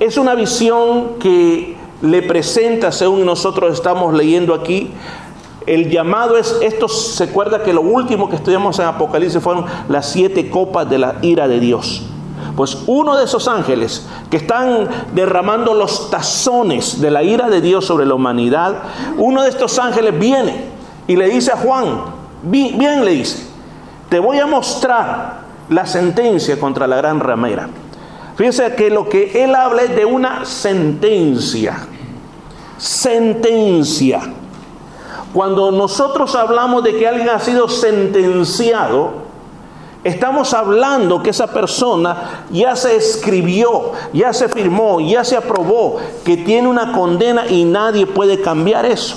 es 0.00 0.16
una 0.16 0.34
visión 0.34 1.18
que 1.18 1.76
le 2.02 2.22
presenta, 2.22 2.92
según 2.92 3.24
nosotros 3.24 3.72
estamos 3.72 4.14
leyendo 4.14 4.54
aquí, 4.54 4.92
el 5.66 5.90
llamado 5.90 6.36
es, 6.36 6.58
esto 6.62 6.88
se 6.88 7.24
acuerda 7.24 7.62
que 7.62 7.72
lo 7.72 7.80
último 7.80 8.28
que 8.28 8.36
estudiamos 8.36 8.78
en 8.78 8.86
Apocalipsis 8.86 9.42
fueron 9.42 9.66
las 9.88 10.10
siete 10.10 10.50
copas 10.50 10.88
de 10.88 10.98
la 10.98 11.16
ira 11.22 11.48
de 11.48 11.60
Dios. 11.60 12.02
Pues 12.56 12.78
uno 12.86 13.16
de 13.16 13.24
esos 13.24 13.48
ángeles 13.48 14.06
que 14.30 14.36
están 14.36 14.88
derramando 15.12 15.74
los 15.74 16.10
tazones 16.10 17.00
de 17.00 17.10
la 17.10 17.22
ira 17.22 17.48
de 17.48 17.60
Dios 17.60 17.84
sobre 17.84 18.06
la 18.06 18.14
humanidad, 18.14 18.74
uno 19.18 19.42
de 19.42 19.48
estos 19.48 19.78
ángeles 19.78 20.18
viene 20.18 20.66
y 21.06 21.16
le 21.16 21.28
dice 21.28 21.52
a 21.52 21.56
Juan, 21.56 22.02
bien 22.42 23.04
le 23.04 23.10
dice, 23.10 23.46
te 24.08 24.18
voy 24.18 24.38
a 24.38 24.46
mostrar 24.46 25.40
la 25.68 25.86
sentencia 25.86 26.58
contra 26.60 26.86
la 26.86 26.96
gran 26.96 27.20
ramera. 27.20 27.68
Fíjense 28.36 28.74
que 28.74 28.90
lo 28.90 29.08
que 29.08 29.44
él 29.44 29.54
habla 29.54 29.82
es 29.82 29.96
de 29.96 30.04
una 30.04 30.44
sentencia. 30.44 31.78
Sentencia. 32.76 34.20
Cuando 35.34 35.72
nosotros 35.72 36.36
hablamos 36.36 36.84
de 36.84 36.96
que 36.96 37.08
alguien 37.08 37.28
ha 37.28 37.40
sido 37.40 37.68
sentenciado, 37.68 39.24
estamos 40.04 40.54
hablando 40.54 41.24
que 41.24 41.30
esa 41.30 41.48
persona 41.48 42.44
ya 42.50 42.76
se 42.76 42.94
escribió, 42.94 43.94
ya 44.12 44.32
se 44.32 44.48
firmó, 44.48 45.00
ya 45.00 45.24
se 45.24 45.36
aprobó, 45.36 45.96
que 46.24 46.36
tiene 46.36 46.68
una 46.68 46.92
condena 46.92 47.48
y 47.48 47.64
nadie 47.64 48.06
puede 48.06 48.40
cambiar 48.40 48.86
eso. 48.86 49.16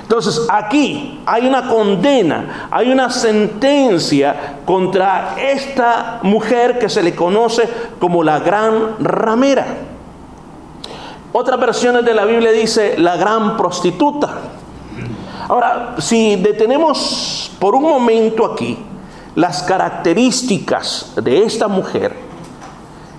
Entonces 0.00 0.46
aquí 0.48 1.20
hay 1.26 1.46
una 1.46 1.68
condena, 1.68 2.68
hay 2.70 2.90
una 2.90 3.10
sentencia 3.10 4.56
contra 4.64 5.34
esta 5.38 6.20
mujer 6.22 6.78
que 6.78 6.88
se 6.88 7.02
le 7.02 7.14
conoce 7.14 7.68
como 8.00 8.24
la 8.24 8.38
gran 8.38 8.96
ramera. 9.00 9.66
Otras 11.30 11.60
versiones 11.60 12.06
de 12.06 12.14
la 12.14 12.24
Biblia 12.24 12.52
dice 12.52 12.94
la 12.96 13.18
gran 13.18 13.58
prostituta. 13.58 14.30
Ahora, 15.52 15.96
si 15.98 16.36
detenemos 16.36 17.50
por 17.58 17.74
un 17.74 17.82
momento 17.82 18.46
aquí 18.46 18.78
las 19.34 19.62
características 19.62 21.12
de 21.22 21.44
esta 21.44 21.68
mujer, 21.68 22.16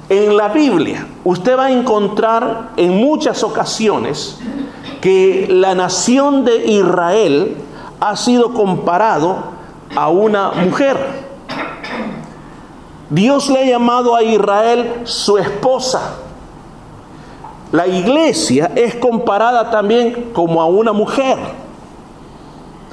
en 0.10 0.36
la 0.36 0.48
Biblia 0.48 1.06
usted 1.24 1.56
va 1.56 1.66
a 1.66 1.72
encontrar 1.72 2.72
en 2.76 2.98
muchas 2.98 3.44
ocasiones 3.44 4.40
que 5.00 5.46
la 5.48 5.76
nación 5.76 6.44
de 6.44 6.66
Israel 6.66 7.56
ha 8.00 8.16
sido 8.16 8.52
comparado 8.56 9.38
a 9.96 10.10
una 10.10 10.54
mujer. 10.54 10.98
Dios 13.12 13.48
le 13.48 13.60
ha 13.60 13.66
llamado 13.66 14.16
a 14.16 14.24
Israel 14.24 15.02
su 15.04 15.38
esposa. 15.38 16.16
La 17.72 17.86
iglesia 17.86 18.72
es 18.74 18.96
comparada 18.96 19.70
también 19.70 20.32
como 20.34 20.64
a 20.64 20.66
una 20.66 20.94
mujer 20.94 21.38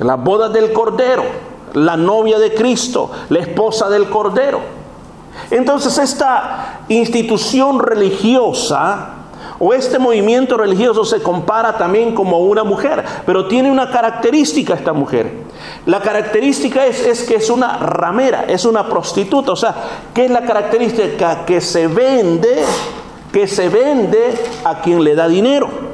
las 0.00 0.22
bodas 0.22 0.52
del 0.52 0.72
Cordero, 0.72 1.24
la 1.74 1.96
novia 1.96 2.38
de 2.38 2.54
Cristo, 2.54 3.10
la 3.28 3.40
esposa 3.40 3.88
del 3.88 4.08
Cordero. 4.08 4.60
Entonces 5.50 5.98
esta 5.98 6.80
institución 6.88 7.78
religiosa 7.78 9.14
o 9.58 9.74
este 9.74 9.98
movimiento 9.98 10.56
religioso 10.56 11.04
se 11.04 11.22
compara 11.22 11.76
también 11.76 12.14
como 12.14 12.38
una 12.38 12.64
mujer, 12.64 13.04
pero 13.26 13.46
tiene 13.46 13.70
una 13.70 13.90
característica 13.90 14.74
esta 14.74 14.92
mujer. 14.92 15.32
La 15.86 16.00
característica 16.00 16.86
es, 16.86 17.04
es, 17.04 17.24
que 17.24 17.36
es 17.36 17.50
una 17.50 17.76
ramera, 17.76 18.44
es 18.48 18.64
una 18.64 18.88
prostituta. 18.88 19.52
O 19.52 19.56
sea, 19.56 19.74
¿qué 20.14 20.24
es 20.24 20.30
la 20.30 20.42
característica? 20.42 21.44
Que 21.44 21.60
se 21.60 21.88
vende, 21.88 22.64
que 23.32 23.46
se 23.46 23.68
vende 23.68 24.34
a 24.64 24.80
quien 24.80 25.04
le 25.04 25.14
da 25.14 25.28
dinero. 25.28 25.89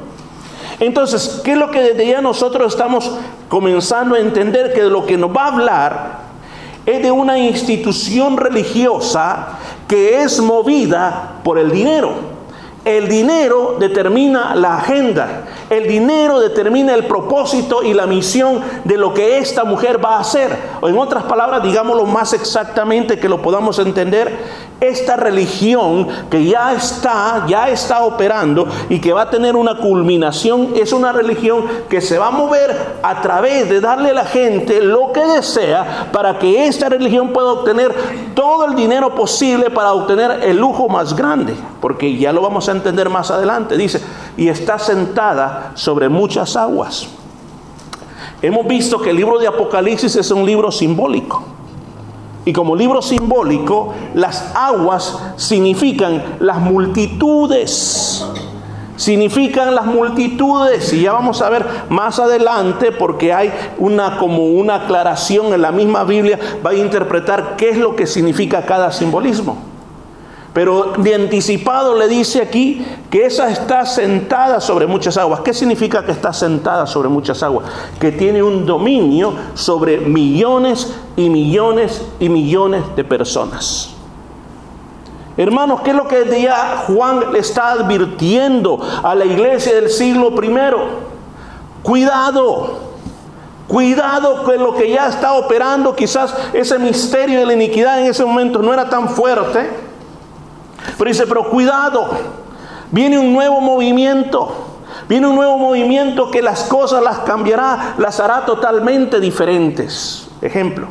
Entonces, 0.79 1.41
¿qué 1.43 1.53
es 1.53 1.57
lo 1.57 1.71
que 1.71 1.81
desde 1.81 2.07
ya 2.07 2.21
nosotros 2.21 2.71
estamos 2.71 3.11
comenzando 3.49 4.15
a 4.15 4.19
entender? 4.19 4.73
Que 4.73 4.83
lo 4.83 5.05
que 5.05 5.17
nos 5.17 5.35
va 5.35 5.45
a 5.45 5.53
hablar 5.53 6.19
es 6.85 7.01
de 7.01 7.11
una 7.11 7.37
institución 7.39 8.37
religiosa 8.37 9.57
que 9.87 10.21
es 10.21 10.39
movida 10.39 11.39
por 11.43 11.57
el 11.57 11.71
dinero. 11.71 12.36
El 12.87 13.09
dinero 13.09 13.75
determina 13.77 14.55
la 14.55 14.77
agenda, 14.77 15.43
el 15.69 15.89
dinero 15.89 16.39
determina 16.39 16.93
el 16.93 17.05
propósito 17.05 17.83
y 17.83 17.93
la 17.93 18.05
misión 18.05 18.61
de 18.85 18.97
lo 18.97 19.13
que 19.13 19.39
esta 19.39 19.65
mujer 19.65 20.03
va 20.03 20.15
a 20.15 20.19
hacer. 20.21 20.57
O 20.79 20.87
en 20.87 20.97
otras 20.97 21.23
palabras, 21.23 21.61
digámoslo 21.63 22.05
más 22.05 22.31
exactamente 22.31 23.19
que 23.19 23.27
lo 23.27 23.41
podamos 23.41 23.77
entender, 23.79 24.31
esta 24.79 25.17
religión 25.17 26.07
que 26.29 26.45
ya 26.45 26.71
está, 26.73 27.45
ya 27.47 27.67
está 27.67 28.05
operando 28.05 28.67
y 28.89 29.01
que 29.01 29.11
va 29.11 29.23
a 29.23 29.29
tener 29.29 29.57
una 29.57 29.75
culminación, 29.79 30.73
es 30.75 30.93
una 30.93 31.11
religión 31.11 31.65
que 31.89 31.99
se 31.99 32.17
va 32.17 32.27
a 32.27 32.31
mover 32.31 32.73
a 33.01 33.21
través 33.21 33.69
de 33.69 33.81
darle 33.81 34.11
a 34.11 34.13
la 34.13 34.25
gente 34.25 34.79
lo 34.81 35.11
que 35.11 35.25
desea 35.25 36.07
para 36.13 36.39
que 36.39 36.67
esta 36.67 36.87
religión 36.87 37.33
pueda 37.33 37.51
obtener 37.51 37.93
todo 38.33 38.65
el 38.65 38.75
dinero 38.75 39.13
posible 39.15 39.71
para 39.71 39.93
obtener 39.93 40.43
el 40.43 40.57
lujo 40.57 40.87
más 40.87 41.15
grande, 41.15 41.53
porque 41.81 42.15
ya 42.15 42.31
lo 42.31 42.41
vamos 42.41 42.69
a 42.69 42.76
entender 42.77 43.09
más 43.09 43.29
adelante. 43.31 43.75
Dice, 43.77 44.01
y 44.37 44.47
está 44.47 44.79
sentada 44.79 45.71
sobre 45.75 46.09
muchas 46.09 46.55
aguas. 46.55 47.07
Hemos 48.41 48.67
visto 48.67 48.99
que 49.01 49.09
el 49.09 49.15
libro 49.15 49.39
de 49.39 49.47
Apocalipsis 49.47 50.15
es 50.15 50.31
un 50.31 50.45
libro 50.45 50.71
simbólico. 50.71 51.43
Y 52.45 52.53
como 52.53 52.75
libro 52.75 53.01
simbólico, 53.01 53.93
las 54.13 54.55
aguas 54.55 55.17
significan 55.35 56.37
las 56.39 56.59
multitudes. 56.59 58.25
Significan 58.95 59.75
las 59.75 59.85
multitudes. 59.85 60.93
Y 60.93 61.01
ya 61.01 61.13
vamos 61.13 61.41
a 61.41 61.49
ver 61.49 61.65
más 61.89 62.19
adelante, 62.19 62.91
porque 62.91 63.33
hay 63.33 63.51
una 63.79 64.17
como 64.17 64.45
una 64.45 64.75
aclaración 64.75 65.53
en 65.53 65.61
la 65.61 65.71
misma 65.71 66.03
Biblia, 66.03 66.39
va 66.65 66.69
a 66.69 66.75
interpretar 66.75 67.55
qué 67.57 67.71
es 67.71 67.77
lo 67.77 67.95
que 67.95 68.07
significa 68.07 68.65
cada 68.65 68.91
simbolismo. 68.91 69.57
Pero 70.57 70.93
de 70.97 71.13
anticipado 71.13 71.93
le 71.93 72.07
dice 72.07 72.41
aquí 72.41 72.83
que 73.11 73.27
esa 73.27 73.51
está 73.51 73.85
sentada 73.85 74.59
sobre 74.59 74.87
muchas 74.87 75.15
aguas. 75.15 75.41
¿Qué 75.41 75.53
significa 75.53 76.03
que 76.03 76.11
está 76.11 76.33
sentada 76.33 76.87
sobre 76.87 77.09
muchas 77.09 77.43
aguas? 77.43 77.65
Que 77.99 78.11
tiene 78.11 78.41
un 78.41 78.65
dominio 78.65 79.35
sobre 79.53 79.99
millones 79.99 80.95
y 81.15 81.29
millones 81.29 82.03
y 82.19 82.29
millones 82.29 82.81
de 82.95 83.03
personas. 83.03 83.93
Hermanos, 85.37 85.81
¿qué 85.81 85.91
es 85.91 85.95
lo 85.95 86.07
que 86.07 86.41
ya 86.41 86.85
Juan 86.87 87.33
le 87.33 87.37
está 87.37 87.73
advirtiendo 87.73 88.79
a 89.03 89.13
la 89.13 89.25
iglesia 89.25 89.75
del 89.75 89.91
siglo 89.91 90.33
primero? 90.33 90.87
Cuidado, 91.83 92.79
cuidado 93.67 94.43
con 94.43 94.57
lo 94.57 94.73
que 94.73 94.89
ya 94.89 95.07
está 95.07 95.33
operando. 95.33 95.95
Quizás 95.95 96.33
ese 96.51 96.79
misterio 96.79 97.41
de 97.41 97.45
la 97.45 97.53
iniquidad 97.53 98.01
en 98.01 98.07
ese 98.07 98.25
momento 98.25 98.63
no 98.63 98.73
era 98.73 98.89
tan 98.89 99.07
fuerte 99.09 99.86
pero 100.97 101.09
dice, 101.09 101.25
pero 101.27 101.49
cuidado, 101.49 102.09
viene 102.91 103.17
un 103.17 103.33
nuevo 103.33 103.61
movimiento. 103.61 104.65
Viene 105.07 105.27
un 105.27 105.35
nuevo 105.35 105.57
movimiento 105.57 106.31
que 106.31 106.41
las 106.41 106.63
cosas 106.63 107.01
las 107.01 107.19
cambiará, 107.19 107.95
las 107.97 108.19
hará 108.19 108.45
totalmente 108.45 109.19
diferentes. 109.19 110.27
Ejemplo, 110.41 110.87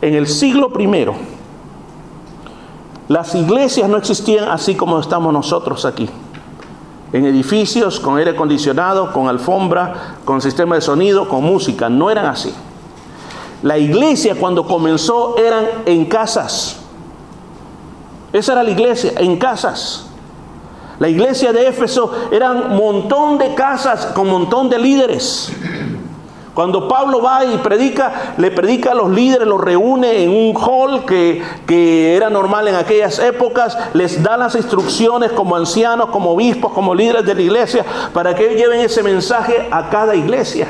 en 0.00 0.14
el 0.14 0.26
siglo 0.26 0.72
primero, 0.72 1.14
las 3.08 3.34
iglesias 3.36 3.88
no 3.88 3.96
existían 3.96 4.48
así 4.48 4.74
como 4.74 4.98
estamos 4.98 5.32
nosotros 5.32 5.84
aquí. 5.84 6.08
En 7.12 7.24
edificios, 7.24 8.00
con 8.00 8.18
aire 8.18 8.32
acondicionado, 8.32 9.12
con 9.12 9.28
alfombra, 9.28 10.16
con 10.24 10.40
sistema 10.40 10.74
de 10.74 10.80
sonido, 10.80 11.28
con 11.28 11.44
música. 11.44 11.88
No 11.88 12.10
eran 12.10 12.26
así. 12.26 12.52
La 13.62 13.78
iglesia 13.78 14.34
cuando 14.34 14.66
comenzó 14.66 15.36
eran 15.38 15.66
en 15.86 16.06
casas. 16.06 16.80
Esa 18.32 18.52
era 18.52 18.62
la 18.62 18.70
iglesia, 18.70 19.12
en 19.16 19.36
casas. 19.36 20.06
La 20.98 21.08
iglesia 21.08 21.52
de 21.52 21.68
Éfeso 21.68 22.10
era 22.30 22.50
un 22.52 22.76
montón 22.76 23.36
de 23.38 23.54
casas 23.54 24.06
con 24.06 24.26
un 24.26 24.32
montón 24.32 24.70
de 24.70 24.78
líderes. 24.78 25.52
Cuando 26.54 26.88
Pablo 26.88 27.20
va 27.20 27.44
y 27.44 27.58
predica, 27.58 28.34
le 28.38 28.50
predica 28.50 28.92
a 28.92 28.94
los 28.94 29.10
líderes, 29.10 29.46
los 29.46 29.60
reúne 29.60 30.22
en 30.22 30.30
un 30.30 30.56
hall 30.56 31.04
que, 31.04 31.42
que, 31.66 32.16
era 32.16 32.30
normal 32.30 32.66
en 32.68 32.76
aquellas 32.76 33.18
épocas, 33.18 33.76
les 33.92 34.22
da 34.22 34.38
las 34.38 34.54
instrucciones 34.54 35.32
como 35.32 35.54
ancianos, 35.54 36.08
como 36.08 36.30
obispos, 36.30 36.72
como 36.72 36.94
líderes 36.94 37.26
de 37.26 37.34
la 37.34 37.42
iglesia, 37.42 37.84
para 38.14 38.34
que 38.34 38.46
ellos 38.46 38.58
lleven 38.58 38.80
ese 38.80 39.02
mensaje 39.02 39.68
a 39.70 39.90
cada 39.90 40.16
iglesia. 40.16 40.68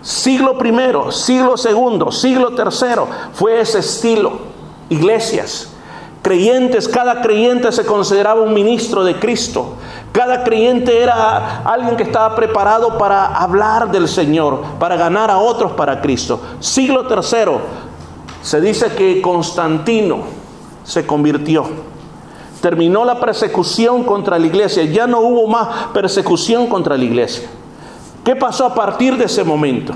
Siglo 0.00 0.56
primero, 0.56 1.10
siglo 1.10 1.56
segundo, 1.56 2.12
siglo 2.12 2.54
tercero, 2.54 3.08
fue 3.32 3.60
ese 3.60 3.80
estilo, 3.80 4.38
iglesias 4.90 5.72
creyentes, 6.28 6.86
cada 6.86 7.22
creyente 7.22 7.72
se 7.72 7.86
consideraba 7.86 8.42
un 8.42 8.52
ministro 8.52 9.02
de 9.02 9.18
Cristo. 9.18 9.76
Cada 10.12 10.44
creyente 10.44 11.02
era 11.02 11.62
alguien 11.62 11.96
que 11.96 12.02
estaba 12.02 12.36
preparado 12.36 12.98
para 12.98 13.28
hablar 13.28 13.90
del 13.90 14.06
Señor, 14.06 14.60
para 14.78 14.96
ganar 14.96 15.30
a 15.30 15.38
otros 15.38 15.72
para 15.72 16.02
Cristo. 16.02 16.38
Siglo 16.60 17.06
tercero, 17.06 17.62
se 18.42 18.60
dice 18.60 18.92
que 18.94 19.22
Constantino 19.22 20.18
se 20.84 21.06
convirtió. 21.06 21.64
Terminó 22.60 23.06
la 23.06 23.18
persecución 23.20 24.04
contra 24.04 24.38
la 24.38 24.46
iglesia. 24.48 24.84
Ya 24.84 25.06
no 25.06 25.20
hubo 25.20 25.46
más 25.46 25.86
persecución 25.94 26.66
contra 26.66 26.98
la 26.98 27.04
iglesia. 27.04 27.48
¿Qué 28.22 28.36
pasó 28.36 28.66
a 28.66 28.74
partir 28.74 29.16
de 29.16 29.24
ese 29.24 29.44
momento? 29.44 29.94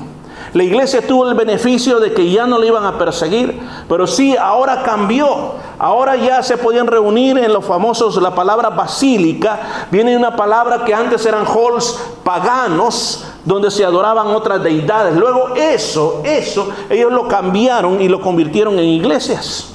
La 0.54 0.64
iglesia 0.64 1.06
tuvo 1.06 1.28
el 1.30 1.34
beneficio 1.34 1.98
de 1.98 2.12
que 2.12 2.30
ya 2.30 2.46
no 2.46 2.58
le 2.58 2.66
iban 2.66 2.84
a 2.84 2.98
perseguir, 2.98 3.58
pero 3.88 4.06
sí, 4.06 4.36
ahora 4.36 4.82
cambió. 4.82 5.54
Ahora 5.78 6.14
ya 6.16 6.42
se 6.42 6.58
podían 6.58 6.86
reunir 6.86 7.38
en 7.38 7.52
los 7.52 7.64
famosos, 7.64 8.20
la 8.20 8.34
palabra 8.34 8.68
basílica, 8.68 9.86
viene 9.90 10.14
una 10.14 10.36
palabra 10.36 10.84
que 10.84 10.94
antes 10.94 11.24
eran 11.24 11.46
halls 11.46 11.98
paganos, 12.22 13.24
donde 13.46 13.70
se 13.70 13.82
adoraban 13.82 14.26
otras 14.28 14.62
deidades. 14.62 15.16
Luego 15.16 15.54
eso, 15.56 16.20
eso, 16.22 16.68
ellos 16.90 17.10
lo 17.10 17.26
cambiaron 17.28 18.02
y 18.02 18.08
lo 18.08 18.20
convirtieron 18.20 18.78
en 18.78 18.84
iglesias. 18.84 19.74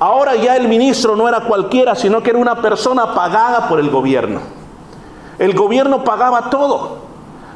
Ahora 0.00 0.34
ya 0.36 0.56
el 0.56 0.68
ministro 0.68 1.14
no 1.14 1.28
era 1.28 1.40
cualquiera, 1.40 1.94
sino 1.94 2.22
que 2.22 2.30
era 2.30 2.38
una 2.38 2.62
persona 2.62 3.14
pagada 3.14 3.68
por 3.68 3.78
el 3.78 3.90
gobierno. 3.90 4.40
El 5.38 5.54
gobierno 5.54 6.02
pagaba 6.02 6.48
todo. 6.48 7.01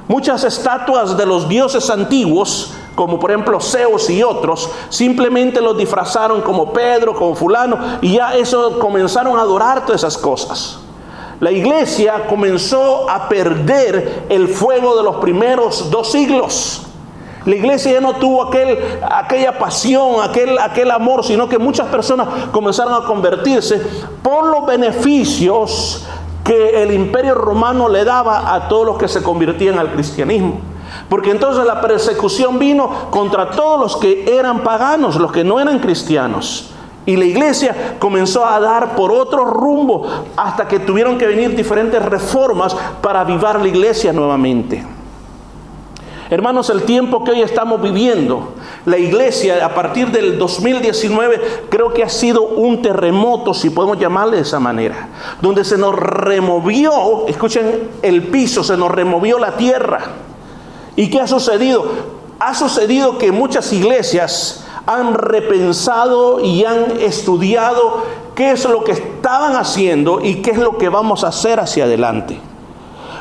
Muchas 0.08 0.44
estatuas 0.44 1.16
de 1.16 1.26
los 1.26 1.48
dioses 1.48 1.90
antiguos, 1.90 2.72
como 2.94 3.18
por 3.18 3.32
ejemplo 3.32 3.60
Zeus 3.60 4.08
y 4.08 4.22
otros, 4.22 4.70
simplemente 4.88 5.60
los 5.60 5.76
disfrazaron 5.76 6.42
como 6.42 6.72
Pedro, 6.72 7.14
como 7.14 7.34
fulano, 7.34 7.76
y 8.00 8.14
ya 8.14 8.36
eso 8.36 8.78
comenzaron 8.78 9.36
a 9.36 9.42
adorar 9.42 9.84
todas 9.84 10.02
esas 10.02 10.16
cosas. 10.16 10.78
La 11.40 11.50
iglesia 11.50 12.26
comenzó 12.28 13.10
a 13.10 13.28
perder 13.28 14.26
el 14.28 14.48
fuego 14.48 14.96
de 14.96 15.02
los 15.02 15.16
primeros 15.16 15.90
dos 15.90 16.12
siglos. 16.12 16.82
La 17.44 17.54
iglesia 17.54 17.92
ya 17.92 18.00
no 18.00 18.14
tuvo 18.14 18.44
aquel, 18.44 18.78
aquella 19.10 19.58
pasión, 19.58 20.16
aquel, 20.22 20.58
aquel 20.58 20.90
amor, 20.90 21.24
sino 21.24 21.48
que 21.48 21.58
muchas 21.58 21.88
personas 21.88 22.28
comenzaron 22.52 22.94
a 22.94 23.06
convertirse 23.06 23.80
por 24.22 24.46
los 24.46 24.66
beneficios 24.66 26.06
que 26.46 26.82
el 26.82 26.92
imperio 26.92 27.34
romano 27.34 27.88
le 27.88 28.04
daba 28.04 28.54
a 28.54 28.68
todos 28.68 28.86
los 28.86 28.98
que 28.98 29.08
se 29.08 29.22
convertían 29.22 29.78
al 29.78 29.92
cristianismo. 29.92 30.60
Porque 31.08 31.30
entonces 31.30 31.64
la 31.64 31.80
persecución 31.80 32.58
vino 32.58 33.10
contra 33.10 33.50
todos 33.50 33.80
los 33.80 33.96
que 33.96 34.36
eran 34.38 34.60
paganos, 34.60 35.16
los 35.16 35.32
que 35.32 35.44
no 35.44 35.60
eran 35.60 35.80
cristianos. 35.80 36.70
Y 37.04 37.16
la 37.16 37.24
iglesia 37.24 37.96
comenzó 37.98 38.44
a 38.44 38.58
dar 38.58 38.96
por 38.96 39.12
otro 39.12 39.44
rumbo 39.44 40.06
hasta 40.36 40.66
que 40.66 40.80
tuvieron 40.80 41.18
que 41.18 41.26
venir 41.26 41.54
diferentes 41.54 42.04
reformas 42.04 42.76
para 43.00 43.20
avivar 43.20 43.60
la 43.60 43.68
iglesia 43.68 44.12
nuevamente. 44.12 44.95
Hermanos, 46.28 46.70
el 46.70 46.82
tiempo 46.82 47.22
que 47.22 47.30
hoy 47.30 47.42
estamos 47.42 47.80
viviendo, 47.80 48.54
la 48.84 48.98
iglesia 48.98 49.64
a 49.64 49.72
partir 49.74 50.10
del 50.10 50.38
2019 50.38 51.66
creo 51.68 51.92
que 51.94 52.02
ha 52.02 52.08
sido 52.08 52.42
un 52.42 52.82
terremoto, 52.82 53.54
si 53.54 53.70
podemos 53.70 53.98
llamarle 54.00 54.38
de 54.38 54.42
esa 54.42 54.58
manera, 54.58 55.08
donde 55.40 55.64
se 55.64 55.78
nos 55.78 55.94
removió, 55.94 57.28
escuchen, 57.28 57.90
el 58.02 58.24
piso, 58.24 58.64
se 58.64 58.76
nos 58.76 58.90
removió 58.90 59.38
la 59.38 59.56
tierra. 59.56 60.00
¿Y 60.96 61.10
qué 61.10 61.20
ha 61.20 61.28
sucedido? 61.28 61.84
Ha 62.40 62.54
sucedido 62.54 63.18
que 63.18 63.30
muchas 63.30 63.72
iglesias 63.72 64.66
han 64.84 65.14
repensado 65.14 66.40
y 66.40 66.64
han 66.64 67.00
estudiado 67.00 68.02
qué 68.34 68.50
es 68.50 68.64
lo 68.64 68.82
que 68.82 68.92
estaban 68.92 69.54
haciendo 69.54 70.20
y 70.20 70.42
qué 70.42 70.50
es 70.50 70.58
lo 70.58 70.76
que 70.76 70.88
vamos 70.88 71.22
a 71.22 71.28
hacer 71.28 71.60
hacia 71.60 71.84
adelante. 71.84 72.40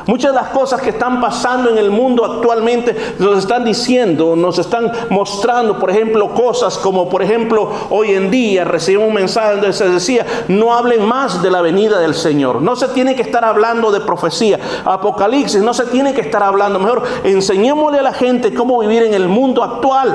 Muchas 0.06 0.32
de 0.32 0.40
las 0.40 0.50
cosas 0.50 0.80
que 0.80 0.90
están 0.90 1.20
pasando 1.20 1.68
en 1.68 1.78
el 1.78 1.90
mundo 1.90 2.24
actualmente 2.24 2.96
nos 3.18 3.38
están 3.38 3.64
diciendo, 3.64 4.36
nos 4.36 4.56
están 4.58 4.92
mostrando, 5.10 5.80
por 5.80 5.90
ejemplo, 5.90 6.32
cosas 6.32 6.78
como, 6.78 7.08
por 7.08 7.24
ejemplo, 7.24 7.68
hoy 7.90 8.12
en 8.12 8.30
día 8.30 8.64
recibimos 8.64 9.08
un 9.08 9.14
mensaje 9.14 9.52
donde 9.52 9.72
se 9.72 9.88
decía, 9.88 10.24
no 10.46 10.72
hablen 10.72 11.04
más 11.04 11.42
de 11.42 11.50
la 11.50 11.60
venida 11.60 11.98
del 11.98 12.14
Señor. 12.14 12.62
No 12.62 12.76
se 12.76 12.86
tiene 12.88 13.16
que 13.16 13.22
estar 13.22 13.44
hablando 13.44 13.90
de 13.90 14.00
profecía. 14.00 14.60
Apocalipsis 14.84 15.60
no 15.60 15.74
se 15.74 15.86
tiene 15.86 16.14
que 16.14 16.20
estar 16.20 16.42
hablando. 16.42 16.78
Mejor 16.78 17.02
enseñémosle 17.24 17.98
a 17.98 18.02
la 18.02 18.12
gente 18.12 18.54
cómo 18.54 18.78
vivir 18.78 19.02
en 19.02 19.14
el 19.14 19.26
mundo 19.26 19.64
actual. 19.64 20.14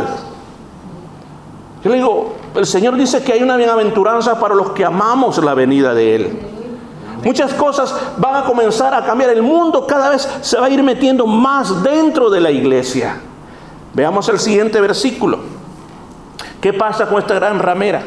Yo 1.83 1.89
le 1.89 1.97
digo, 1.97 2.33
el 2.55 2.65
Señor 2.65 2.95
dice 2.95 3.23
que 3.23 3.33
hay 3.33 3.43
una 3.43 3.57
bienaventuranza 3.57 4.39
para 4.39 4.55
los 4.55 4.69
que 4.71 4.85
amamos 4.85 5.43
la 5.43 5.53
venida 5.53 5.93
de 5.93 6.15
Él. 6.15 6.50
Muchas 7.23 7.53
cosas 7.53 7.93
van 8.17 8.35
a 8.35 8.43
comenzar 8.43 8.93
a 8.93 9.05
cambiar. 9.05 9.29
El 9.29 9.43
mundo 9.43 9.85
cada 9.85 10.09
vez 10.09 10.27
se 10.41 10.57
va 10.59 10.65
a 10.65 10.69
ir 10.69 10.81
metiendo 10.81 11.27
más 11.27 11.83
dentro 11.83 12.29
de 12.29 12.39
la 12.39 12.51
iglesia. 12.51 13.19
Veamos 13.93 14.27
el 14.29 14.39
siguiente 14.39 14.81
versículo. 14.81 15.39
¿Qué 16.59 16.73
pasa 16.73 17.07
con 17.07 17.19
esta 17.19 17.35
gran 17.35 17.59
ramera? 17.59 18.03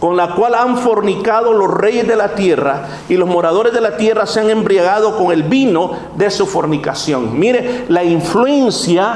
Con 0.00 0.16
la 0.16 0.34
cual 0.34 0.54
han 0.54 0.78
fornicado 0.78 1.52
los 1.52 1.72
reyes 1.72 2.08
de 2.08 2.16
la 2.16 2.34
tierra 2.34 2.88
y 3.08 3.16
los 3.16 3.28
moradores 3.28 3.72
de 3.72 3.80
la 3.80 3.96
tierra 3.96 4.26
se 4.26 4.40
han 4.40 4.50
embriagado 4.50 5.16
con 5.16 5.30
el 5.30 5.44
vino 5.44 5.92
de 6.16 6.30
su 6.30 6.46
fornicación. 6.46 7.38
Mire 7.38 7.84
la 7.88 8.02
influencia 8.02 9.14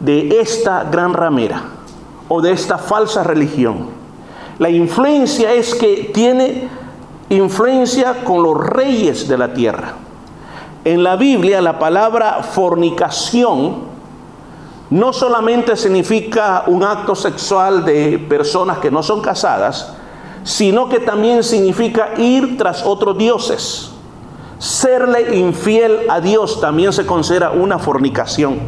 de 0.00 0.40
esta 0.40 0.84
gran 0.84 1.12
ramera 1.12 1.62
o 2.28 2.40
de 2.40 2.52
esta 2.52 2.78
falsa 2.78 3.22
religión. 3.22 3.88
La 4.58 4.70
influencia 4.70 5.52
es 5.52 5.74
que 5.74 6.10
tiene 6.14 6.68
influencia 7.28 8.24
con 8.24 8.42
los 8.42 8.56
reyes 8.58 9.28
de 9.28 9.38
la 9.38 9.52
tierra. 9.52 9.94
en 10.84 11.02
la 11.02 11.16
Biblia 11.16 11.60
la 11.60 11.80
palabra 11.80 12.44
fornicación 12.44 13.96
no 14.90 15.12
solamente 15.12 15.76
significa 15.76 16.62
un 16.68 16.84
acto 16.84 17.16
sexual 17.16 17.84
de 17.84 18.18
personas 18.18 18.78
que 18.78 18.90
no 18.90 19.02
son 19.02 19.20
casadas, 19.20 19.94
sino 20.44 20.88
que 20.88 21.00
también 21.00 21.42
significa 21.42 22.10
ir 22.18 22.56
tras 22.56 22.84
otros 22.84 23.18
dioses. 23.18 23.90
Serle 24.58 25.36
infiel 25.36 26.06
a 26.08 26.20
Dios 26.20 26.60
también 26.60 26.92
se 26.92 27.04
considera 27.04 27.50
una 27.50 27.80
fornicación. 27.80 28.60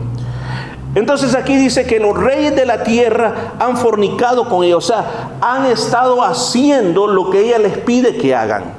Entonces 0.94 1.34
aquí 1.34 1.56
dice 1.56 1.86
que 1.86 2.00
los 2.00 2.16
reyes 2.16 2.56
de 2.56 2.64
la 2.64 2.82
tierra 2.82 3.54
han 3.58 3.76
fornicado 3.76 4.48
con 4.48 4.64
ellos, 4.64 4.84
o 4.84 4.88
sea, 4.88 5.30
han 5.40 5.66
estado 5.66 6.22
haciendo 6.22 7.06
lo 7.06 7.30
que 7.30 7.40
ella 7.40 7.58
les 7.58 7.78
pide 7.78 8.16
que 8.16 8.34
hagan. 8.34 8.74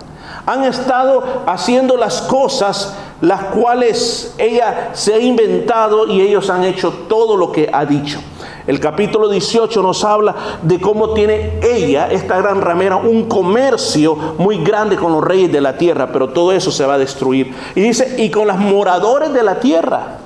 Han 0.45 0.63
estado 0.63 1.43
haciendo 1.45 1.95
las 1.95 2.22
cosas 2.24 2.95
las 3.22 3.43
cuales 3.45 4.34
ella 4.38 4.91
se 4.93 5.13
ha 5.13 5.19
inventado 5.19 6.08
y 6.08 6.22
ellos 6.22 6.50
han 6.50 6.63
hecho 6.63 6.91
todo 7.08 7.36
lo 7.36 7.52
que 7.52 7.69
ha 7.72 7.86
dicho. 7.86 8.19
El 8.65 8.80
capítulo 8.80 9.30
18 9.30 9.82
nos 9.82 10.04
habla 10.04 10.36
de 10.62 10.80
cómo 10.80 11.13
tiene 11.13 11.60
ella, 11.62 12.10
esta 12.12 12.38
gran 12.38 12.62
ramera, 12.62 12.98
un 12.98 13.28
comercio 13.28 14.15
muy 14.38 14.63
grande 14.63 14.95
con 14.95 15.12
los 15.12 15.24
reyes 15.24 15.52
de 15.52 15.60
la 15.60 15.78
tierra, 15.78 16.12
pero 16.12 16.30
todo 16.30 16.52
eso 16.52 16.72
se 16.72 16.86
va 16.86 16.93
a 16.93 16.98
destruir. 16.98 17.54
Y 17.76 17.82
dice, 17.82 18.15
y 18.19 18.30
con 18.30 18.48
los 18.48 18.58
moradores 18.58 19.34
de 19.34 19.43
la 19.43 19.60
tierra. 19.60 20.19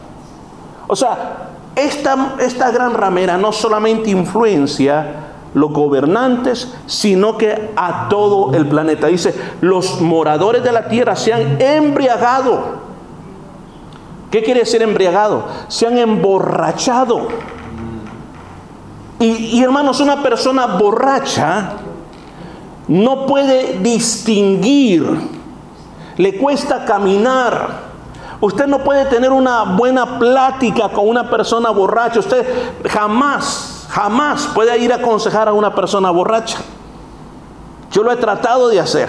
O 0.88 0.96
sea, 0.96 1.52
esta, 1.75 2.36
esta 2.39 2.71
gran 2.71 2.93
ramera 2.93 3.38
no 3.38 3.51
solamente 3.51 4.09
influencia 4.09 5.23
los 5.53 5.71
gobernantes, 5.71 6.73
sino 6.88 7.38
que 7.38 7.71
a 7.75 8.07
todo 8.09 8.53
el 8.55 8.67
planeta. 8.67 9.07
Dice, 9.07 9.36
los 9.62 10.01
moradores 10.01 10.63
de 10.63 10.71
la 10.71 10.88
tierra 10.88 11.15
se 11.15 11.33
han 11.33 11.62
embriagado. 11.62 12.83
¿Qué 14.31 14.41
quiere 14.41 14.62
decir 14.62 14.81
embriagado? 14.81 15.45
Se 15.67 15.86
han 15.86 15.97
emborrachado. 15.97 17.27
Y, 19.19 19.25
y 19.27 19.63
hermanos, 19.63 19.99
una 19.99 20.23
persona 20.23 20.65
borracha 20.65 21.73
no 22.88 23.25
puede 23.25 23.79
distinguir, 23.79 25.05
le 26.17 26.38
cuesta 26.38 26.83
caminar. 26.83 27.83
Usted 28.43 28.67
no 28.67 28.79
puede 28.79 29.06
tener 29.06 29.32
una 29.32 29.63
buena 29.63 30.19
plática 30.19 30.89
con 30.89 31.08
una 31.08 31.29
persona 31.29 31.69
borracha. 31.69 32.19
Usted 32.19 32.45
jamás 32.89 33.73
Jamás 33.93 34.49
puede 34.56 34.75
ir 34.79 34.91
a 34.91 34.95
aconsejar 34.95 35.47
a 35.47 35.53
una 35.53 35.75
persona 35.75 36.10
borracha. 36.10 36.58
Yo 37.91 38.01
lo 38.01 38.12
he 38.12 38.15
tratado 38.15 38.69
de 38.69 38.79
hacer. 38.79 39.08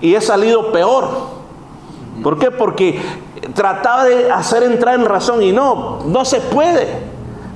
Y 0.00 0.14
he 0.14 0.20
salido 0.20 0.70
peor. 0.70 1.08
¿Por 2.22 2.38
qué? 2.38 2.52
Porque 2.52 3.02
trataba 3.52 4.04
de 4.04 4.30
hacer 4.30 4.62
entrar 4.62 4.94
en 4.94 5.06
razón 5.06 5.42
y 5.42 5.50
no, 5.50 6.04
no 6.04 6.24
se 6.24 6.40
puede. 6.40 6.86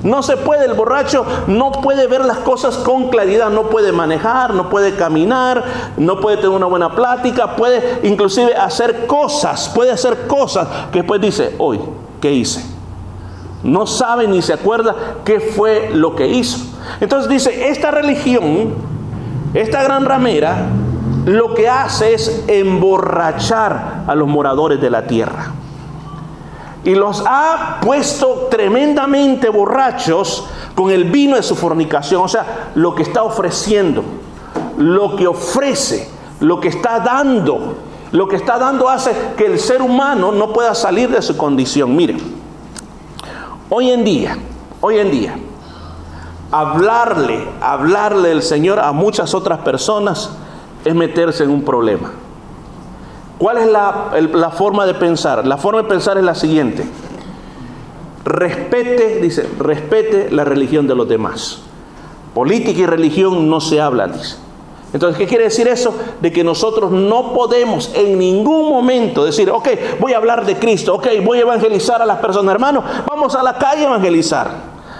No 0.02 0.22
se 0.22 0.36
puede, 0.36 0.64
el 0.64 0.72
borracho 0.72 1.26
no 1.46 1.72
puede 1.72 2.06
ver 2.06 2.24
las 2.24 2.38
cosas 2.38 2.78
con 2.78 3.10
claridad, 3.10 3.50
no 3.50 3.64
puede 3.64 3.92
manejar, 3.92 4.54
no 4.54 4.70
puede 4.70 4.94
caminar, 4.94 5.62
no 5.98 6.20
puede 6.20 6.36
tener 6.36 6.50
una 6.50 6.66
buena 6.66 6.94
plática, 6.94 7.54
puede 7.56 8.00
inclusive 8.02 8.54
hacer 8.54 9.06
cosas, 9.06 9.70
puede 9.74 9.90
hacer 9.90 10.26
cosas 10.26 10.66
que 10.90 11.00
después 11.00 11.20
dice, 11.20 11.54
hoy, 11.58 11.80
¿qué 12.20 12.32
hice? 12.32 12.64
No 13.62 13.86
sabe 13.86 14.26
ni 14.26 14.40
se 14.40 14.54
acuerda 14.54 14.94
qué 15.24 15.38
fue 15.38 15.90
lo 15.92 16.16
que 16.16 16.28
hizo. 16.28 16.58
Entonces 17.00 17.28
dice, 17.28 17.68
esta 17.68 17.90
religión, 17.90 18.74
esta 19.52 19.82
gran 19.82 20.06
ramera, 20.06 20.66
lo 21.26 21.54
que 21.54 21.68
hace 21.68 22.14
es 22.14 22.44
emborrachar 22.48 24.04
a 24.06 24.14
los 24.14 24.26
moradores 24.26 24.80
de 24.80 24.88
la 24.88 25.06
tierra. 25.06 25.52
Y 26.84 26.94
los 26.94 27.22
ha 27.26 27.78
puesto 27.82 28.48
tremendamente 28.50 29.48
borrachos 29.50 30.46
con 30.74 30.90
el 30.90 31.04
vino 31.04 31.36
de 31.36 31.42
su 31.42 31.54
fornicación. 31.54 32.22
O 32.22 32.28
sea, 32.28 32.70
lo 32.74 32.94
que 32.94 33.02
está 33.02 33.22
ofreciendo, 33.22 34.02
lo 34.78 35.16
que 35.16 35.26
ofrece, 35.26 36.08
lo 36.40 36.60
que 36.60 36.68
está 36.68 37.00
dando. 37.00 37.76
Lo 38.12 38.26
que 38.26 38.34
está 38.34 38.58
dando 38.58 38.88
hace 38.88 39.14
que 39.36 39.46
el 39.46 39.60
ser 39.60 39.82
humano 39.82 40.32
no 40.32 40.52
pueda 40.52 40.74
salir 40.74 41.10
de 41.10 41.22
su 41.22 41.36
condición. 41.36 41.94
Miren. 41.94 42.40
Hoy 43.72 43.90
en 43.92 44.02
día, 44.02 44.36
hoy 44.80 44.98
en 44.98 45.12
día, 45.12 45.36
hablarle, 46.50 47.46
hablarle 47.60 48.30
del 48.30 48.42
Señor 48.42 48.80
a 48.80 48.90
muchas 48.90 49.32
otras 49.32 49.60
personas 49.60 50.32
es 50.84 50.92
meterse 50.92 51.44
en 51.44 51.50
un 51.50 51.64
problema. 51.64 52.10
¿Cuál 53.40 53.56
es 53.56 53.68
la, 53.68 54.50
forma 54.50 54.84
de 54.84 54.92
pensar? 54.92 55.46
La 55.46 55.56
forma 55.56 55.80
de 55.80 55.88
pensar 55.88 56.18
es 56.18 56.24
la 56.24 56.34
siguiente. 56.34 56.84
Respete, 58.22 59.18
dice, 59.22 59.48
respete 59.58 60.30
la 60.30 60.44
religión 60.44 60.86
de 60.86 60.94
los 60.94 61.08
demás. 61.08 61.62
Política 62.34 62.80
y 62.80 62.84
religión 62.84 63.48
no 63.48 63.62
se 63.62 63.80
hablan, 63.80 64.12
dice. 64.12 64.36
Entonces, 64.92 65.16
¿qué 65.16 65.26
quiere 65.26 65.44
decir 65.44 65.68
eso? 65.68 65.94
De 66.20 66.30
que 66.30 66.44
nosotros 66.44 66.92
no 66.92 67.32
podemos 67.32 67.90
en 67.94 68.18
ningún 68.18 68.68
momento 68.68 69.24
decir, 69.24 69.48
ok, 69.50 69.68
voy 69.98 70.12
a 70.12 70.18
hablar 70.18 70.44
de 70.44 70.58
Cristo, 70.58 70.96
ok, 70.96 71.06
voy 71.24 71.38
a 71.38 71.42
evangelizar 71.42 72.02
a 72.02 72.04
las 72.04 72.18
personas, 72.18 72.52
hermanos, 72.52 72.84
vamos 73.08 73.34
a 73.34 73.42
la 73.42 73.56
calle 73.56 73.86
a 73.86 73.88
evangelizar. 73.88 74.50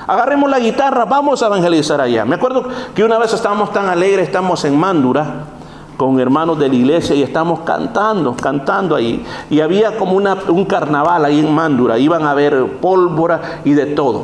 Agarremos 0.06 0.48
la 0.48 0.60
guitarra, 0.60 1.04
vamos 1.04 1.42
a 1.42 1.46
evangelizar 1.46 2.00
allá. 2.00 2.24
Me 2.24 2.36
acuerdo 2.36 2.66
que 2.94 3.04
una 3.04 3.18
vez 3.18 3.34
estábamos 3.34 3.70
tan 3.70 3.90
alegres, 3.90 4.28
estamos 4.28 4.64
en 4.64 4.78
Mándura 4.78 5.59
con 6.00 6.18
hermanos 6.18 6.58
de 6.58 6.66
la 6.66 6.74
iglesia 6.74 7.14
y 7.14 7.22
estamos 7.22 7.60
cantando, 7.60 8.34
cantando 8.34 8.96
ahí. 8.96 9.22
Y 9.50 9.60
había 9.60 9.98
como 9.98 10.16
un 10.16 10.64
carnaval 10.64 11.26
ahí 11.26 11.40
en 11.40 11.54
Mándura, 11.54 11.98
iban 11.98 12.24
a 12.26 12.32
ver 12.32 12.78
pólvora 12.80 13.60
y 13.66 13.74
de 13.74 13.84
todo. 13.84 14.22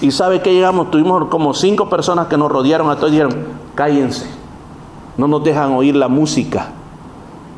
Y 0.00 0.12
sabe 0.12 0.42
que 0.42 0.54
llegamos, 0.54 0.92
tuvimos 0.92 1.24
como 1.24 1.54
cinco 1.54 1.88
personas 1.88 2.28
que 2.28 2.36
nos 2.36 2.52
rodearon 2.52 2.88
a 2.88 2.94
todos 2.94 3.08
y 3.08 3.12
dijeron, 3.16 3.34
cállense 3.74 4.38
no 5.16 5.26
nos 5.26 5.42
dejan 5.42 5.72
oír 5.72 5.96
la 5.96 6.06
música. 6.06 6.68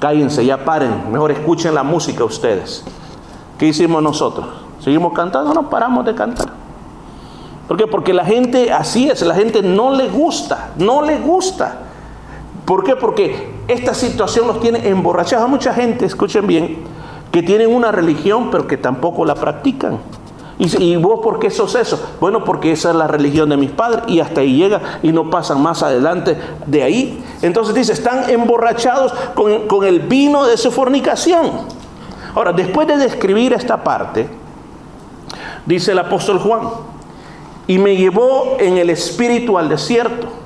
Cállense, 0.01 0.47
ya 0.47 0.65
paren, 0.65 1.13
mejor 1.13 1.31
escuchen 1.31 1.75
la 1.75 1.83
música 1.83 2.25
ustedes. 2.25 2.83
¿Qué 3.59 3.67
hicimos 3.67 4.03
nosotros? 4.03 4.47
¿Seguimos 4.81 5.13
cantando? 5.13 5.53
No 5.53 5.69
paramos 5.69 6.07
de 6.07 6.15
cantar. 6.15 6.49
¿Por 7.69 7.77
qué? 7.77 7.87
Porque 7.87 8.15
la 8.15 8.25
gente, 8.25 8.73
así 8.73 9.11
es, 9.11 9.21
la 9.21 9.35
gente 9.35 9.61
no 9.63 9.91
le 9.91 10.09
gusta, 10.09 10.71
no 10.79 11.03
le 11.03 11.19
gusta. 11.19 11.90
¿Por 12.71 12.85
qué? 12.85 12.95
Porque 12.95 13.49
esta 13.67 13.95
situación 13.95 14.47
los 14.47 14.61
tiene 14.61 14.89
emborrachados. 14.89 15.45
Hay 15.45 15.51
mucha 15.51 15.75
gente, 15.75 16.07
escuchen 16.07 16.47
bien, 16.47 16.77
que 17.33 17.43
tienen 17.43 17.75
una 17.75 17.91
religión 17.91 18.49
pero 18.53 18.69
que 18.69 18.77
tampoco 18.77 19.25
la 19.25 19.35
practican. 19.35 19.99
¿Y, 20.57 20.95
vos 20.95 21.19
por 21.21 21.41
qué 21.41 21.51
sos 21.51 21.75
eso? 21.75 22.01
Bueno, 22.21 22.45
porque 22.45 22.71
esa 22.71 22.91
es 22.91 22.95
la 22.95 23.09
religión 23.09 23.49
de 23.49 23.57
mis 23.57 23.73
padres 23.73 24.05
y 24.07 24.21
hasta 24.21 24.43
ahí 24.43 24.57
llega 24.57 25.01
y 25.03 25.11
no 25.11 25.31
pasan 25.31 25.61
más 25.61 25.83
adelante 25.83 26.39
de 26.65 26.85
ahí. 26.85 27.25
Entonces 27.43 27.75
dice, 27.75 27.93
están 27.93 28.31
emborrachados 28.31 29.15
con, 29.35 29.67
con 29.67 29.85
el 29.85 29.99
vino 29.99 30.47
de 30.47 30.57
su 30.57 30.71
fornicación. 30.71 31.51
Ahora, 32.37 32.53
después 32.53 32.87
de 32.87 32.99
describir 32.99 33.53
esta 33.53 33.83
parte, 33.83 34.29
dice 35.67 35.91
el 35.91 35.99
apóstol 35.99 36.39
Juan, 36.39 36.69
y 37.67 37.79
me 37.79 37.97
llevó 37.97 38.59
en 38.61 38.79
el 38.79 38.91
espíritu 38.91 39.59
al 39.59 39.69
desierto. 39.69 40.40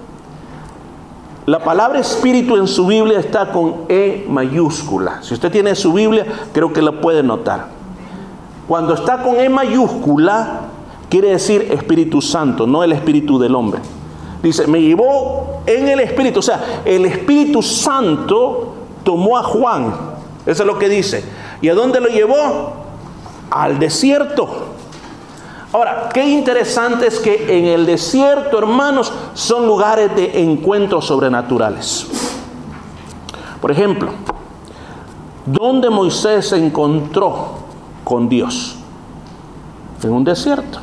La 1.47 1.59
palabra 1.59 1.99
espíritu 2.01 2.57
en 2.57 2.67
su 2.67 2.87
Biblia 2.87 3.19
está 3.19 3.53
con 3.53 3.85
E 3.89 4.25
mayúscula. 4.29 5.23
Si 5.23 5.35
usted 5.35 5.53
tiene 5.53 5.75
su 5.75 5.93
Biblia, 5.93 6.25
creo 6.55 6.73
que 6.73 6.81
la 6.81 6.93
puede 6.93 7.23
notar. 7.23 7.69
Cuando 8.67 8.95
está 8.95 9.23
con 9.23 9.39
E 9.39 9.51
mayúscula, 9.51 10.61
quiere 11.11 11.31
decir 11.31 11.69
Espíritu 11.71 12.23
Santo, 12.23 12.67
no 12.67 12.83
el 12.83 12.93
Espíritu 12.93 13.39
del 13.39 13.55
hombre. 13.55 13.81
Dice, 14.43 14.67
me 14.67 14.81
llevó 14.81 15.63
en 15.67 15.87
el 15.89 16.01
Espíritu, 16.01 16.39
o 16.39 16.43
sea, 16.43 16.83
el 16.87 17.05
Espíritu 17.05 17.61
Santo 17.61 18.75
tomó 19.03 19.37
a 19.37 19.43
Juan. 19.43 19.95
Eso 20.47 20.63
es 20.63 20.67
lo 20.67 20.79
que 20.79 20.89
dice. 20.89 21.25
¿Y 21.61 21.69
a 21.69 21.75
dónde 21.75 22.01
lo 22.01 22.09
llevó? 22.09 22.73
Al 23.51 23.79
desierto. 23.79 24.64
Ahora, 25.75 26.09
qué 26.15 26.25
interesante 26.25 27.07
es 27.07 27.19
que 27.19 27.59
en 27.59 27.67
el 27.67 27.85
desierto, 27.85 28.59
hermanos, 28.59 29.13
son 29.35 29.67
lugares 29.67 30.17
de 30.17 30.41
encuentros 30.43 31.05
sobrenaturales. 31.05 32.07
Por 33.61 33.71
ejemplo, 33.71 34.11
¿dónde 35.45 35.91
Moisés 35.91 36.49
se 36.49 36.57
encontró 36.57 37.65
con 38.05 38.29
Dios 38.29 38.77
en 40.03 40.13
un 40.13 40.25
desierto. 40.25 40.79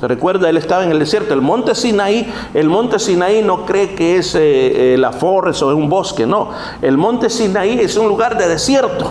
¿Se 0.00 0.08
recuerda? 0.08 0.48
Él 0.48 0.56
estaba 0.56 0.84
en 0.84 0.90
el 0.90 0.98
desierto. 0.98 1.34
El 1.34 1.40
monte 1.40 1.74
Sinaí, 1.74 2.32
el 2.54 2.68
monte 2.68 2.98
Sinaí 2.98 3.42
no 3.42 3.64
cree 3.64 3.94
que 3.94 4.18
es 4.18 4.34
eh, 4.34 4.94
eh, 4.94 4.98
la 4.98 5.12
forest 5.12 5.62
o 5.62 5.70
es 5.70 5.76
un 5.76 5.88
bosque, 5.88 6.26
no. 6.26 6.50
El 6.82 6.98
monte 6.98 7.30
Sinaí 7.30 7.80
es 7.80 7.96
un 7.96 8.06
lugar 8.06 8.36
de 8.36 8.48
desierto. 8.48 9.10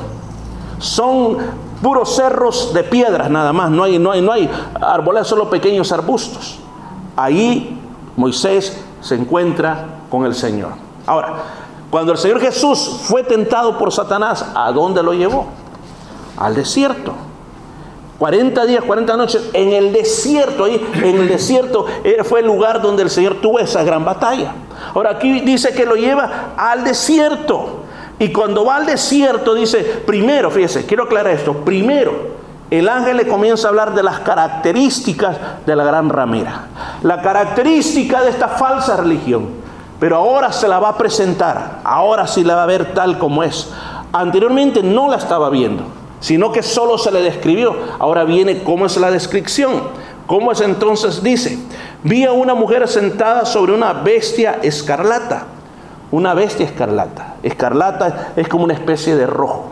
Son 0.77 1.37
puros 1.81 2.15
cerros 2.15 2.73
de 2.73 2.83
piedras 2.83 3.29
nada 3.29 3.53
más. 3.53 3.69
No 3.69 3.83
hay, 3.83 3.99
no 3.99 4.11
hay, 4.11 4.21
no 4.21 4.31
hay 4.31 4.49
árboles, 4.81 5.27
solo 5.27 5.49
pequeños 5.49 5.91
arbustos. 5.91 6.59
Ahí 7.15 7.79
Moisés 8.15 8.81
se 9.01 9.15
encuentra 9.15 9.85
con 10.09 10.25
el 10.25 10.35
Señor. 10.35 10.71
Ahora, 11.05 11.33
cuando 11.89 12.11
el 12.11 12.17
Señor 12.17 12.39
Jesús 12.39 13.01
fue 13.03 13.23
tentado 13.23 13.77
por 13.77 13.91
Satanás, 13.91 14.45
¿a 14.55 14.71
dónde 14.71 15.03
lo 15.03 15.13
llevó? 15.13 15.47
al 16.37 16.55
desierto. 16.55 17.13
40 18.19 18.65
días, 18.65 18.83
40 18.83 19.17
noches 19.17 19.49
en 19.51 19.73
el 19.73 19.91
desierto, 19.91 20.63
ahí 20.63 20.81
en 20.95 21.17
el 21.17 21.27
desierto 21.27 21.85
fue 22.23 22.39
el 22.39 22.45
lugar 22.45 22.81
donde 22.81 23.03
el 23.03 23.09
Señor 23.09 23.41
tuvo 23.41 23.59
esa 23.59 23.83
gran 23.83 24.05
batalla. 24.05 24.53
Ahora 24.93 25.11
aquí 25.11 25.41
dice 25.41 25.73
que 25.73 25.85
lo 25.85 25.95
lleva 25.95 26.53
al 26.55 26.85
desierto. 26.85 27.83
Y 28.19 28.31
cuando 28.31 28.65
va 28.65 28.77
al 28.77 28.85
desierto 28.85 29.53
dice, 29.53 29.79
primero, 30.05 30.49
fíjese, 30.49 30.85
quiero 30.85 31.03
aclarar 31.03 31.33
esto, 31.33 31.53
primero, 31.65 32.35
el 32.71 32.87
ángel 32.87 33.17
le 33.17 33.27
comienza 33.27 33.67
a 33.67 33.69
hablar 33.69 33.93
de 33.93 34.03
las 34.03 34.19
características 34.19 35.37
de 35.65 35.75
la 35.75 35.83
gran 35.83 36.09
ramera. 36.09 36.67
La 37.03 37.21
característica 37.21 38.21
de 38.21 38.29
esta 38.29 38.47
falsa 38.47 38.97
religión. 38.97 39.49
Pero 39.99 40.17
ahora 40.17 40.51
se 40.51 40.67
la 40.67 40.79
va 40.79 40.89
a 40.89 40.97
presentar, 40.97 41.79
ahora 41.83 42.27
sí 42.27 42.43
la 42.43 42.55
va 42.55 42.63
a 42.63 42.67
ver 42.67 42.93
tal 42.93 43.17
como 43.17 43.43
es. 43.43 43.69
Anteriormente 44.11 44.83
no 44.83 45.09
la 45.09 45.17
estaba 45.17 45.49
viendo 45.49 45.83
sino 46.25 46.51
que 46.51 46.63
solo 46.63 46.97
se 46.97 47.11
le 47.11 47.21
describió. 47.21 47.75
Ahora 47.99 48.23
viene 48.23 48.63
cómo 48.63 48.87
es 48.87 48.97
la 48.97 49.11
descripción. 49.11 49.83
¿Cómo 50.25 50.51
es 50.51 50.61
entonces? 50.61 51.21
Dice, 51.21 51.59
vi 52.01 52.23
a 52.23 52.31
una 52.31 52.55
mujer 52.55 52.87
sentada 52.87 53.45
sobre 53.45 53.73
una 53.73 53.93
bestia 53.93 54.57
escarlata. 54.63 55.45
Una 56.09 56.33
bestia 56.33 56.65
escarlata. 56.65 57.34
Escarlata 57.45 58.33
es 58.35 58.47
como 58.47 58.63
una 58.63 58.73
especie 58.73 59.15
de 59.15 59.27
rojo. 59.27 59.69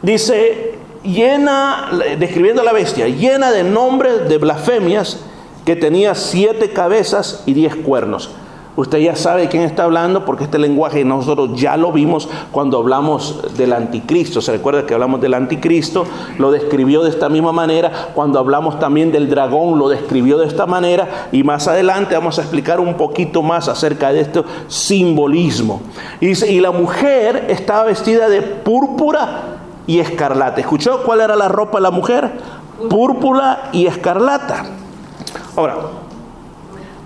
Dice, 0.00 0.74
llena, 1.02 1.90
describiendo 2.18 2.62
a 2.62 2.64
la 2.64 2.72
bestia, 2.72 3.08
llena 3.08 3.52
de 3.52 3.62
nombres 3.62 4.26
de 4.28 4.38
blasfemias 4.38 5.20
que 5.66 5.76
tenía 5.76 6.14
siete 6.14 6.72
cabezas 6.72 7.42
y 7.44 7.52
diez 7.52 7.76
cuernos. 7.76 8.30
Usted 8.76 8.98
ya 8.98 9.14
sabe 9.14 9.48
quién 9.48 9.62
está 9.62 9.84
hablando 9.84 10.24
porque 10.24 10.44
este 10.44 10.58
lenguaje 10.58 11.04
nosotros 11.04 11.50
ya 11.54 11.76
lo 11.76 11.92
vimos 11.92 12.28
cuando 12.50 12.78
hablamos 12.78 13.56
del 13.56 13.72
anticristo. 13.72 14.40
Se 14.40 14.50
recuerda 14.50 14.84
que 14.84 14.94
hablamos 14.94 15.20
del 15.20 15.34
anticristo, 15.34 16.06
lo 16.38 16.50
describió 16.50 17.04
de 17.04 17.10
esta 17.10 17.28
misma 17.28 17.52
manera. 17.52 18.08
Cuando 18.14 18.40
hablamos 18.40 18.80
también 18.80 19.12
del 19.12 19.30
dragón, 19.30 19.78
lo 19.78 19.88
describió 19.88 20.38
de 20.38 20.46
esta 20.46 20.66
manera. 20.66 21.28
Y 21.30 21.44
más 21.44 21.68
adelante 21.68 22.16
vamos 22.16 22.38
a 22.38 22.42
explicar 22.42 22.80
un 22.80 22.94
poquito 22.94 23.42
más 23.42 23.68
acerca 23.68 24.12
de 24.12 24.22
este 24.22 24.42
simbolismo. 24.66 25.80
Y, 26.20 26.32
y 26.44 26.60
la 26.60 26.72
mujer 26.72 27.46
estaba 27.48 27.84
vestida 27.84 28.28
de 28.28 28.42
púrpura 28.42 29.58
y 29.86 30.00
escarlata. 30.00 30.60
¿Escuchó 30.60 31.02
cuál 31.04 31.20
era 31.20 31.36
la 31.36 31.46
ropa 31.46 31.78
de 31.78 31.82
la 31.82 31.90
mujer? 31.92 32.32
Púrpura 32.90 33.68
y 33.72 33.86
escarlata. 33.86 34.64
Ahora, 35.56 35.76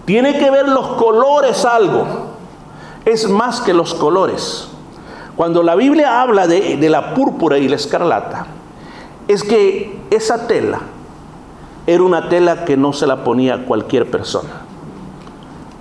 tiene 0.09 0.38
que 0.38 0.51
ver 0.51 0.66
los 0.66 0.87
colores 0.94 1.66
algo. 1.66 2.07
Es 3.05 3.29
más 3.29 3.61
que 3.61 3.75
los 3.75 3.92
colores. 3.92 4.66
Cuando 5.37 5.62
la 5.62 5.75
Biblia 5.75 6.23
habla 6.23 6.47
de, 6.47 6.79
la 6.88 7.12
púrpura 7.12 7.59
y 7.59 7.68
la 7.68 7.77
escarlata, 7.77 8.47
es 9.29 9.44
que 9.44 10.01
esa 10.11 10.47
tela 10.47 10.81
era 11.87 12.03
una 12.03 12.31
tela 12.31 12.64
que 12.64 12.75
no 12.79 12.94
se 12.94 13.07
la 13.07 13.23
ponía 13.23 13.66
cualquier 13.66 14.11
persona. 14.11 14.62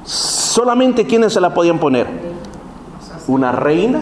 Solamente 0.04 1.08
quienes 1.08 1.32
se 1.32 1.40
la 1.40 1.54
podían 1.54 1.80
poner. 1.80 2.08
Una 3.28 3.54
reina 3.54 4.02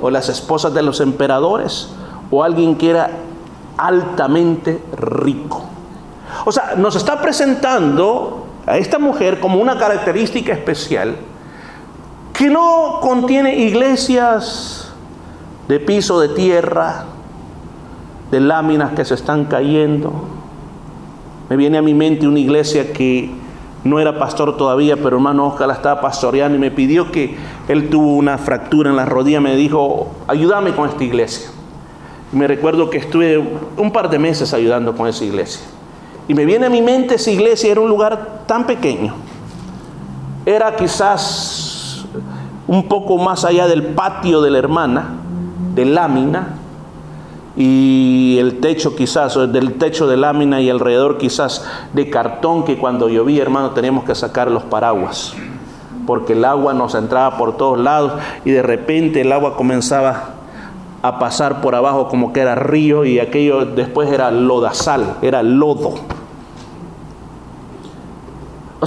o 0.00 0.10
las 0.10 0.28
esposas 0.28 0.74
de 0.74 0.82
los 0.82 1.00
emperadores 1.00 1.90
o 2.30 2.44
alguien 2.44 2.76
que 2.76 2.90
era 2.90 3.10
altamente 3.78 4.80
rico. 4.96 5.64
O 6.44 6.52
sea, 6.52 6.74
nos 6.76 6.94
está 6.94 7.20
presentando 7.20 8.45
a 8.66 8.78
esta 8.78 8.98
mujer 8.98 9.40
como 9.40 9.60
una 9.60 9.78
característica 9.78 10.52
especial 10.52 11.16
que 12.32 12.50
no 12.50 12.98
contiene 13.00 13.56
iglesias 13.56 14.92
de 15.68 15.80
piso 15.80 16.20
de 16.20 16.28
tierra, 16.30 17.06
de 18.30 18.40
láminas 18.40 18.92
que 18.92 19.04
se 19.04 19.14
están 19.14 19.46
cayendo. 19.46 20.12
Me 21.48 21.56
viene 21.56 21.78
a 21.78 21.82
mi 21.82 21.94
mente 21.94 22.26
una 22.28 22.38
iglesia 22.38 22.92
que 22.92 23.30
no 23.84 24.00
era 24.00 24.18
pastor 24.18 24.56
todavía, 24.56 24.96
pero 24.96 25.16
hermano 25.16 25.46
Oscar 25.46 25.68
la 25.68 25.74
estaba 25.74 26.00
pastoreando 26.00 26.58
y 26.58 26.60
me 26.60 26.70
pidió 26.70 27.10
que 27.10 27.36
él 27.68 27.88
tuvo 27.88 28.16
una 28.16 28.36
fractura 28.36 28.90
en 28.90 28.96
la 28.96 29.06
rodilla, 29.06 29.40
me 29.40 29.56
dijo, 29.56 30.08
ayúdame 30.26 30.74
con 30.74 30.88
esta 30.88 31.04
iglesia. 31.04 31.50
Y 32.32 32.36
me 32.36 32.48
recuerdo 32.48 32.90
que 32.90 32.98
estuve 32.98 33.38
un 33.76 33.92
par 33.92 34.10
de 34.10 34.18
meses 34.18 34.52
ayudando 34.52 34.96
con 34.96 35.06
esa 35.06 35.24
iglesia. 35.24 35.64
Y 36.28 36.34
me 36.34 36.44
viene 36.44 36.66
a 36.66 36.70
mi 36.70 36.82
mente 36.82 37.16
esa 37.16 37.30
iglesia, 37.30 37.70
era 37.70 37.80
un 37.80 37.88
lugar 37.88 38.42
tan 38.46 38.66
pequeño. 38.66 39.14
Era 40.44 40.74
quizás 40.76 42.04
un 42.66 42.88
poco 42.88 43.16
más 43.16 43.44
allá 43.44 43.68
del 43.68 43.82
patio 43.82 44.40
de 44.40 44.50
la 44.50 44.58
hermana, 44.58 45.14
de 45.74 45.84
lámina, 45.84 46.56
y 47.56 48.36
el 48.38 48.60
techo 48.60 48.94
quizás, 48.94 49.34
del 49.50 49.74
techo 49.74 50.06
de 50.06 50.16
lámina 50.16 50.60
y 50.60 50.68
alrededor 50.68 51.16
quizás 51.16 51.64
de 51.94 52.10
cartón 52.10 52.64
que 52.64 52.76
cuando 52.76 53.08
llovía, 53.08 53.42
hermano, 53.42 53.70
teníamos 53.70 54.04
que 54.04 54.14
sacar 54.14 54.50
los 54.50 54.62
paraguas, 54.64 55.32
porque 56.06 56.34
el 56.34 56.44
agua 56.44 56.74
nos 56.74 56.94
entraba 56.94 57.38
por 57.38 57.56
todos 57.56 57.78
lados 57.78 58.12
y 58.44 58.50
de 58.50 58.62
repente 58.62 59.22
el 59.22 59.32
agua 59.32 59.56
comenzaba 59.56 60.34
a 61.02 61.18
pasar 61.18 61.60
por 61.62 61.74
abajo 61.74 62.08
como 62.08 62.32
que 62.32 62.40
era 62.40 62.54
río 62.54 63.04
y 63.04 63.20
aquello 63.20 63.64
después 63.64 64.10
era 64.10 64.30
lodazal, 64.30 65.16
era 65.22 65.42
lodo. 65.42 65.94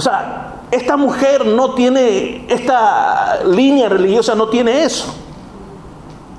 O 0.00 0.02
sea, 0.02 0.54
esta 0.70 0.96
mujer 0.96 1.44
no 1.44 1.74
tiene, 1.74 2.46
esta 2.48 3.40
línea 3.44 3.86
religiosa 3.90 4.34
no 4.34 4.48
tiene 4.48 4.82
eso. 4.82 5.12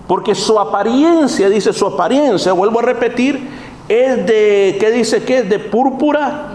Porque 0.08 0.34
su 0.34 0.60
apariencia, 0.60 1.48
dice 1.48 1.72
su 1.72 1.86
apariencia, 1.86 2.54
vuelvo 2.54 2.80
a 2.80 2.82
repetir, 2.82 3.48
es 3.88 4.26
de, 4.26 4.78
¿qué 4.80 4.90
dice 4.90 5.24
que 5.24 5.38
es? 5.38 5.50
De 5.52 5.60
púrpura 5.60 6.54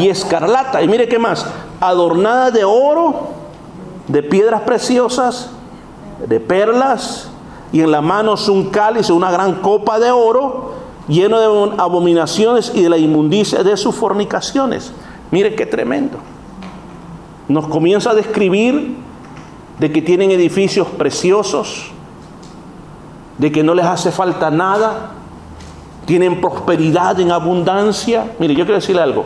y 0.00 0.08
escarlata. 0.08 0.82
Y 0.82 0.88
mire 0.88 1.06
qué 1.06 1.20
más, 1.20 1.46
adornada 1.78 2.50
de 2.50 2.64
oro, 2.64 3.28
de 4.08 4.24
piedras 4.24 4.62
preciosas, 4.62 5.50
de 6.26 6.40
perlas, 6.40 7.28
y 7.70 7.82
en 7.82 7.92
la 7.92 8.00
mano 8.00 8.34
un 8.48 8.70
cáliz, 8.70 9.10
una 9.10 9.30
gran 9.30 9.60
copa 9.60 10.00
de 10.00 10.10
oro, 10.10 10.72
lleno 11.06 11.38
de 11.38 11.80
abominaciones 11.80 12.72
y 12.74 12.82
de 12.82 12.88
la 12.88 12.98
inmundicia 12.98 13.62
de 13.62 13.76
sus 13.76 13.94
fornicaciones. 13.94 14.90
Mire 15.30 15.54
qué 15.54 15.66
tremendo. 15.66 16.18
Nos 17.48 17.66
comienza 17.68 18.10
a 18.10 18.14
describir 18.14 18.96
de 19.78 19.92
que 19.92 20.02
tienen 20.02 20.30
edificios 20.30 20.86
preciosos, 20.88 21.90
de 23.38 23.52
que 23.52 23.62
no 23.62 23.74
les 23.74 23.84
hace 23.84 24.10
falta 24.10 24.50
nada, 24.50 25.12
tienen 26.06 26.40
prosperidad 26.40 27.20
en 27.20 27.32
abundancia. 27.32 28.32
Mire, 28.38 28.54
yo 28.54 28.64
quiero 28.64 28.80
decirle 28.80 29.02
algo. 29.02 29.24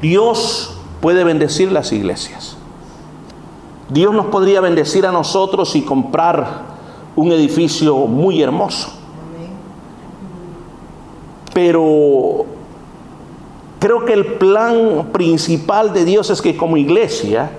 Dios 0.00 0.76
puede 1.00 1.24
bendecir 1.24 1.72
las 1.72 1.92
iglesias. 1.92 2.56
Dios 3.88 4.12
nos 4.12 4.26
podría 4.26 4.60
bendecir 4.60 5.06
a 5.06 5.12
nosotros 5.12 5.76
y 5.76 5.82
comprar 5.82 6.74
un 7.16 7.32
edificio 7.32 7.96
muy 8.06 8.42
hermoso. 8.42 8.92
Pero 11.52 12.46
Creo 13.84 14.06
que 14.06 14.14
el 14.14 14.24
plan 14.24 15.08
principal 15.12 15.92
de 15.92 16.06
Dios 16.06 16.30
es 16.30 16.40
que 16.40 16.56
como 16.56 16.78
iglesia, 16.78 17.50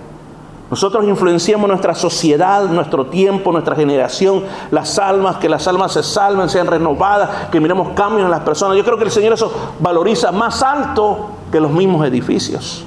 nosotros 0.72 1.06
influenciamos 1.06 1.70
nuestra 1.70 1.94
sociedad, 1.94 2.68
nuestro 2.68 3.06
tiempo, 3.06 3.52
nuestra 3.52 3.76
generación, 3.76 4.42
las 4.72 4.98
almas, 4.98 5.36
que 5.36 5.48
las 5.48 5.68
almas 5.68 5.92
se 5.92 6.02
salven, 6.02 6.50
sean 6.50 6.66
renovadas, 6.66 7.50
que 7.52 7.60
miremos 7.60 7.90
cambios 7.90 8.24
en 8.24 8.32
las 8.32 8.40
personas. 8.40 8.76
Yo 8.76 8.84
creo 8.84 8.98
que 8.98 9.04
el 9.04 9.12
Señor 9.12 9.34
eso 9.34 9.54
valoriza 9.80 10.32
más 10.32 10.64
alto 10.64 11.28
que 11.52 11.60
los 11.60 11.70
mismos 11.70 12.04
edificios. 12.08 12.84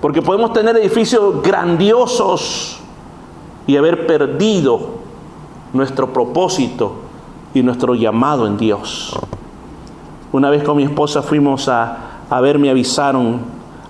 Porque 0.00 0.22
podemos 0.22 0.52
tener 0.52 0.76
edificios 0.76 1.42
grandiosos 1.42 2.78
y 3.66 3.76
haber 3.76 4.06
perdido 4.06 4.90
nuestro 5.72 6.12
propósito 6.12 6.98
y 7.52 7.64
nuestro 7.64 7.96
llamado 7.96 8.46
en 8.46 8.56
Dios. 8.56 9.18
Una 10.32 10.48
vez 10.48 10.64
con 10.64 10.78
mi 10.78 10.84
esposa 10.84 11.20
fuimos 11.20 11.68
a, 11.68 12.40
ver, 12.40 12.58
me 12.58 12.70
avisaron, 12.70 13.40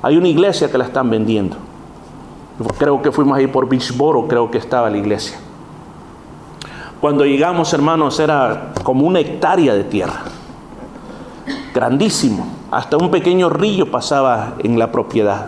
hay 0.02 0.16
una 0.16 0.26
iglesia 0.26 0.68
que 0.70 0.76
la 0.76 0.84
están 0.84 1.08
vendiendo. 1.08 1.56
Creo 2.78 3.00
que 3.00 3.12
fuimos 3.12 3.38
ahí 3.38 3.46
por 3.46 3.68
Beachboro, 3.68 4.26
creo 4.26 4.50
que 4.50 4.58
estaba 4.58 4.90
la 4.90 4.98
iglesia. 4.98 5.38
Cuando 7.00 7.24
llegamos, 7.24 7.72
hermanos, 7.72 8.18
era 8.18 8.72
como 8.82 9.06
una 9.06 9.20
hectárea 9.20 9.74
de 9.74 9.84
tierra. 9.84 10.22
Grandísimo. 11.72 12.46
Hasta 12.72 12.96
un 12.96 13.10
pequeño 13.10 13.48
río 13.48 13.90
pasaba 13.90 14.54
en 14.58 14.78
la 14.78 14.90
propiedad. 14.90 15.46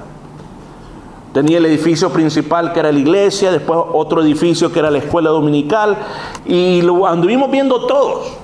Tenía 1.33 1.59
el 1.59 1.67
edificio 1.67 2.11
principal 2.11 2.73
que 2.73 2.79
era 2.79 2.93
la 2.93 2.99
iglesia, 2.99 3.51
después 3.51 3.81
otro 3.93 4.23
edificio 4.23 4.71
que 4.71 4.79
era 4.79 4.91
la 4.93 4.99
escuela 4.99 5.31
dominical, 5.31 5.97
y 6.47 6.83
lo 6.83 7.07
anduvimos 7.09 7.51
viendo 7.51 7.87
todos. 7.87 8.44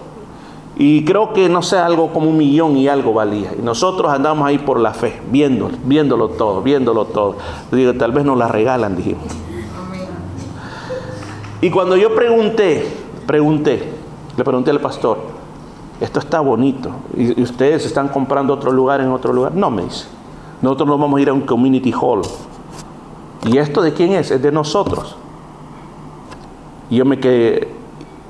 Y 0.83 1.05
creo 1.05 1.35
que, 1.35 1.47
no 1.51 1.61
sé, 1.61 1.77
algo 1.77 2.11
como 2.11 2.31
un 2.31 2.39
millón 2.39 2.75
y 2.79 2.89
algo 2.89 3.13
valía. 3.13 3.53
Y 3.53 3.61
nosotros 3.61 4.11
andamos 4.11 4.49
ahí 4.49 4.57
por 4.57 4.81
la 4.81 4.95
fe, 4.95 5.21
viéndolo, 5.31 5.77
viéndolo 5.85 6.31
todo, 6.31 6.63
viéndolo 6.63 7.05
todo. 7.05 7.37
Digo, 7.71 7.93
tal 7.93 8.13
vez 8.13 8.25
nos 8.25 8.39
la 8.39 8.49
regalan, 8.49 8.97
dijimos. 8.97 9.25
Y 11.61 11.69
cuando 11.71 11.99
yo 11.99 12.15
pregunté, 12.15 12.91
pregunté, 13.27 13.93
le 14.39 14.43
pregunté 14.43 14.71
al 14.71 14.81
pastor, 14.81 15.19
esto 16.01 16.19
está 16.19 16.41
bonito, 16.41 16.89
y, 17.15 17.43
ustedes 17.43 17.85
están 17.85 18.09
comprando 18.09 18.55
otro 18.55 18.73
lugar 18.73 19.03
en 19.03 19.11
otro 19.11 19.35
lugar. 19.35 19.55
No, 19.55 19.71
me 19.71 19.83
dice, 19.83 20.07
nosotros 20.63 20.89
no 20.89 20.97
vamos 20.97 21.19
a 21.19 21.21
ir 21.21 21.29
a 21.29 21.35
un 21.35 21.43
community 21.43 21.93
hall. 21.93 22.23
¿Y 23.45 23.59
esto 23.59 23.83
de 23.83 23.93
quién 23.93 24.13
es? 24.13 24.31
Es 24.31 24.41
de 24.41 24.51
nosotros. 24.51 25.15
Y 26.89 26.97
yo 26.97 27.05
me 27.05 27.21
quedé, 27.21 27.69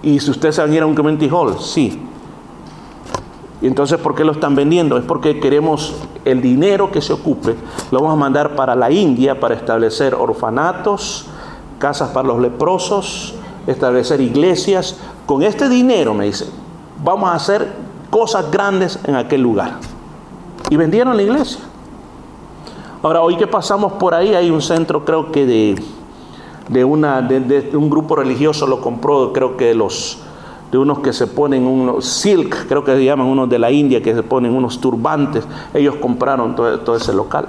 ¿y 0.03 0.19
si 0.19 0.33
ustedes 0.33 0.59
van 0.59 0.73
a 0.73 0.75
ir 0.75 0.83
a 0.83 0.87
un 0.87 0.97
community 0.97 1.29
hall? 1.29 1.55
Sí. 1.61 2.09
Y 3.63 3.67
entonces, 3.67 3.99
¿por 3.99 4.15
qué 4.15 4.25
lo 4.25 4.33
están 4.33 4.55
vendiendo? 4.55 4.97
Es 4.97 5.05
porque 5.05 5.39
queremos 5.39 5.95
el 6.25 6.41
dinero 6.41 6.91
que 6.91 7.03
se 7.03 7.13
ocupe, 7.13 7.57
lo 7.91 8.01
vamos 8.01 8.15
a 8.15 8.17
mandar 8.17 8.55
para 8.57 8.75
la 8.75 8.91
India 8.91 9.39
para 9.39 9.55
establecer 9.55 10.15
orfanatos, 10.15 11.27
casas 11.79 12.11
para 12.11 12.29
los 12.29 12.41
leprosos, 12.41 13.35
establecer 13.67 14.21
iglesias. 14.21 14.99
Con 15.27 15.43
este 15.43 15.69
dinero, 15.69 16.15
me 16.15 16.27
dice, 16.27 16.47
vamos 17.05 17.29
a 17.31 17.35
hacer 17.35 17.73
cosas 18.09 18.51
grandes 18.51 18.99
en 19.05 19.15
aquel 19.15 19.43
lugar. 19.43 19.79
Y 20.71 20.77
vendieron 20.77 21.17
la 21.17 21.23
iglesia. 21.23 21.61
Ahora, 23.03 23.23
hoy 23.23 23.37
que 23.37 23.47
pasamos 23.47 23.95
por 23.95 24.15
ahí, 24.15 24.35
hay 24.35 24.51
un 24.51 24.61
centro, 24.61 25.05
creo 25.05 25.33
que 25.33 25.47
de, 25.47 25.83
de, 26.69 26.85
una, 26.85 27.23
de, 27.23 27.71
un 27.75 27.89
grupo 27.89 28.17
religioso 28.17 28.67
lo 28.67 28.81
compró, 28.81 29.33
creo 29.33 29.57
que 29.57 29.75
los 29.75 30.19
de 30.71 30.79
unos 30.79 31.01
que 31.01 31.13
se 31.13 31.27
ponen 31.27 31.67
unos 31.67 32.07
silk, 32.07 32.67
creo 32.69 32.85
que 32.85 32.95
se 32.95 33.05
llaman 33.05 33.27
unos 33.27 33.49
de 33.49 33.59
la 33.59 33.71
India, 33.71 34.03
que 34.03 34.15
se 34.15 34.23
ponen 34.23 34.55
unos 34.55 34.81
turbantes, 34.81 35.45
ellos 35.75 35.97
compraron 35.97 36.55
todo, 36.55 36.97
ese 36.97 37.13
local. 37.13 37.49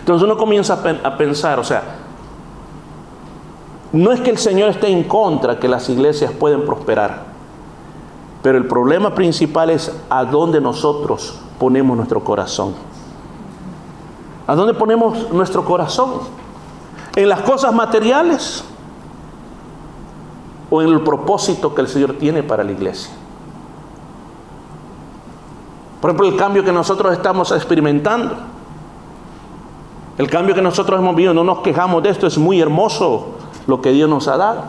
Entonces 0.00 0.24
uno 0.24 0.36
comienza 0.36 0.80
a 1.04 1.16
pensar, 1.16 1.60
o 1.60 1.64
sea, 1.64 1.82
no 3.92 4.10
es 4.10 4.20
que 4.20 4.30
el 4.30 4.38
Señor 4.38 4.70
esté 4.70 4.88
en 4.88 5.04
contra 5.04 5.60
que 5.60 5.68
las 5.68 5.88
iglesias 5.88 6.32
pueden 6.32 6.64
prosperar, 6.64 7.24
pero 8.42 8.58
el 8.58 8.66
problema 8.66 9.14
principal 9.14 9.70
es 9.70 9.94
a 10.10 10.24
dónde 10.24 10.60
nosotros 10.60 11.38
ponemos 11.58 11.96
nuestro 11.96 12.24
corazón. 12.24 12.74
¿A 14.46 14.56
dónde 14.56 14.74
ponemos 14.74 15.30
nuestro 15.30 15.64
corazón? 15.64 16.14
¿En 17.14 17.28
las 17.28 17.42
cosas 17.42 17.72
materiales? 17.72 18.64
¿O 20.74 20.80
en 20.80 20.88
el 20.88 21.02
propósito 21.02 21.74
que 21.74 21.82
el 21.82 21.86
Señor 21.86 22.14
tiene 22.14 22.42
para 22.42 22.64
la 22.64 22.72
iglesia? 22.72 23.12
Por 26.00 26.08
ejemplo, 26.08 26.28
el 26.28 26.36
cambio 26.36 26.64
que 26.64 26.72
nosotros 26.72 27.12
estamos 27.12 27.52
experimentando. 27.52 28.34
El 30.16 30.30
cambio 30.30 30.54
que 30.54 30.62
nosotros 30.62 30.98
hemos 30.98 31.14
vivido, 31.14 31.34
no 31.34 31.44
nos 31.44 31.58
quejamos 31.58 32.02
de 32.02 32.08
esto, 32.08 32.26
es 32.26 32.38
muy 32.38 32.58
hermoso 32.58 33.34
lo 33.66 33.82
que 33.82 33.92
Dios 33.92 34.08
nos 34.08 34.28
ha 34.28 34.38
dado. 34.38 34.62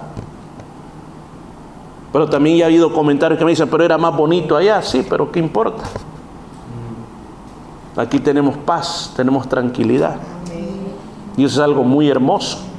Pero 2.11 2.29
también 2.29 2.57
ya 2.57 2.65
ha 2.65 2.67
habido 2.67 2.91
comentarios 2.91 3.39
que 3.39 3.45
me 3.45 3.51
dicen, 3.51 3.69
pero 3.69 3.85
era 3.85 3.97
más 3.97 4.13
bonito 4.13 4.57
allá, 4.57 4.81
sí, 4.81 5.07
pero 5.09 5.31
¿qué 5.31 5.39
importa? 5.39 5.85
Aquí 7.95 8.19
tenemos 8.19 8.57
paz, 8.57 9.13
tenemos 9.15 9.47
tranquilidad. 9.47 10.17
Y 11.37 11.45
eso 11.45 11.61
es 11.61 11.65
algo 11.65 11.85
muy 11.85 12.09
hermoso. 12.09 12.72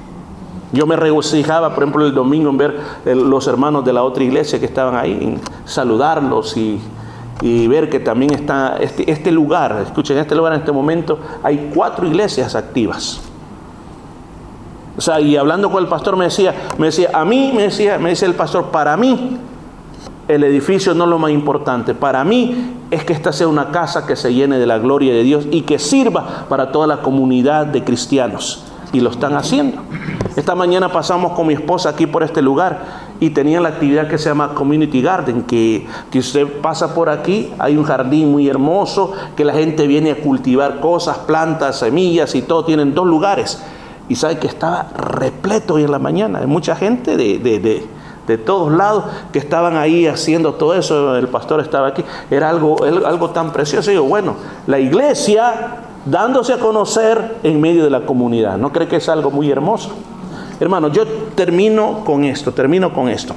Yo 0.75 0.87
me 0.87 0.97
regocijaba, 0.97 1.75
por 1.75 1.85
ejemplo, 1.85 2.05
el 2.05 2.15
domingo 2.15 2.51
en 2.51 2.59
ver 2.59 2.81
los 3.05 3.47
hermanos 3.47 3.85
de 3.85 3.93
la 3.93 4.03
otra 4.03 4.25
iglesia 4.25 4.59
que 4.59 4.67
estaban 4.67 4.97
ahí, 4.97 5.39
saludarlos 5.65 6.57
y, 6.57 6.81
y 7.43 7.69
ver 7.69 7.89
que 7.89 8.01
también 8.01 8.35
está 8.35 8.77
este, 8.81 9.11
este 9.11 9.31
lugar, 9.31 9.81
escuchen, 9.87 10.19
este 10.19 10.35
lugar 10.35 10.55
en 10.55 10.61
este 10.61 10.73
momento 10.73 11.19
hay 11.43 11.71
cuatro 11.75 12.07
iglesias 12.07 12.55
activas. 12.55 13.21
O 14.97 15.01
sea, 15.01 15.21
y 15.21 15.37
hablando 15.37 15.71
con 15.71 15.83
el 15.83 15.89
pastor 15.89 16.17
me 16.17 16.25
decía, 16.25 16.55
me 16.79 16.87
decía, 16.87 17.11
a 17.13 17.25
mí, 17.25 17.53
me 17.55 17.63
decía, 17.63 17.99
me 17.99 18.11
dice 18.11 18.27
el 18.27 18.35
pastor, 18.35 18.67
para 18.67 18.97
mí 18.97 19.39
el 20.29 20.45
edificio 20.45 20.95
no 20.95 21.05
es 21.05 21.11
lo 21.11 21.19
más 21.19 21.31
importante. 21.31 21.95
Para 21.95 22.25
mí 22.25 22.75
es 22.91 23.05
que 23.05 23.13
esta 23.13 23.33
sea 23.33 23.49
una 23.49 23.71
casa 23.71 24.07
que 24.07 24.17
se 24.17 24.33
llene 24.33 24.59
de 24.59 24.67
la 24.67 24.79
gloria 24.79 25.13
de 25.13 25.23
Dios 25.23 25.47
y 25.51 25.63
que 25.63 25.79
sirva 25.79 26.47
para 26.49 26.73
toda 26.73 26.87
la 26.87 27.03
comunidad 27.03 27.67
de 27.67 27.85
cristianos. 27.85 28.65
Y 28.95 29.01
lo 29.01 29.11
están 29.11 29.37
haciendo. 29.37 29.83
Esta 30.37 30.55
mañana 30.55 30.91
pasamos 30.91 31.33
con 31.33 31.47
mi 31.47 31.55
esposa 31.55 31.91
aquí 31.91 32.07
por 32.07 32.23
este 32.23 32.41
lugar 32.41 33.05
y 33.21 33.31
tenían 33.31 33.63
la 33.63 33.69
actividad 33.69 34.09
que 34.09 34.17
se 34.17 34.31
llama 34.31 34.55
Community 34.55 35.03
Garden, 35.03 35.43
que, 35.43 35.87
que 36.11 36.19
usted 36.19 36.61
pasa 36.63 36.95
por 36.95 37.11
aquí, 37.11 37.53
hay 37.59 37.77
un 37.77 37.85
jardín 37.85 38.33
muy 38.33 38.49
hermoso, 38.49 39.13
que 39.37 39.45
la 39.45 39.53
gente 39.53 39.87
viene 39.87 40.13
a 40.13 40.17
cultivar 40.17 40.81
cosas, 40.81 41.19
plantas, 41.19 41.79
semillas 41.79 42.35
y 42.35 42.43
todo, 42.43 42.65
tienen 42.65 42.95
dos 42.95 43.07
lugares 43.07 43.63
y 44.09 44.17
sabe 44.17 44.39
que 44.39 44.47
estaba 44.47 44.87
repleto 44.97 45.75
hoy 45.75 45.85
en 45.85 45.93
la 45.93 45.99
mañana, 45.99 46.41
hay 46.41 46.47
mucha 46.47 46.77
gente 46.77 47.17
de, 47.17 47.39
de, 47.39 47.87
de, 48.27 48.39
todos 48.39 48.73
lados 48.73 49.05
que 49.33 49.39
estaban 49.39 49.77
ahí 49.77 50.07
haciendo 50.07 50.55
todo 50.55 50.75
eso, 50.75 51.17
el 51.17 51.29
pastor 51.29 51.61
estaba 51.61 51.89
aquí, 51.89 52.05
era 52.31 52.51
algo, 52.51 52.83
algo 52.83 53.31
tan 53.31 53.53
precioso. 53.53 53.91
Y 53.91 53.95
digo, 53.95 54.05
bueno, 54.05 54.35
la 54.67 54.79
iglesia 54.79 55.83
dándose 56.07 56.53
a 56.53 56.59
conocer 56.59 57.39
en 57.43 57.61
medio 57.61 57.85
de 57.85 57.91
la 57.91 58.05
comunidad, 58.07 58.59
¿no 58.59 58.73
cree 58.73 58.89
que 58.89 58.97
es 58.97 59.09
algo 59.09 59.31
muy 59.31 59.51
hermoso? 59.51 59.91
Hermano, 60.61 60.89
yo 60.89 61.07
termino 61.35 62.05
con 62.05 62.25
esto, 62.25 62.53
termino 62.53 62.93
con 62.93 63.09
esto. 63.09 63.35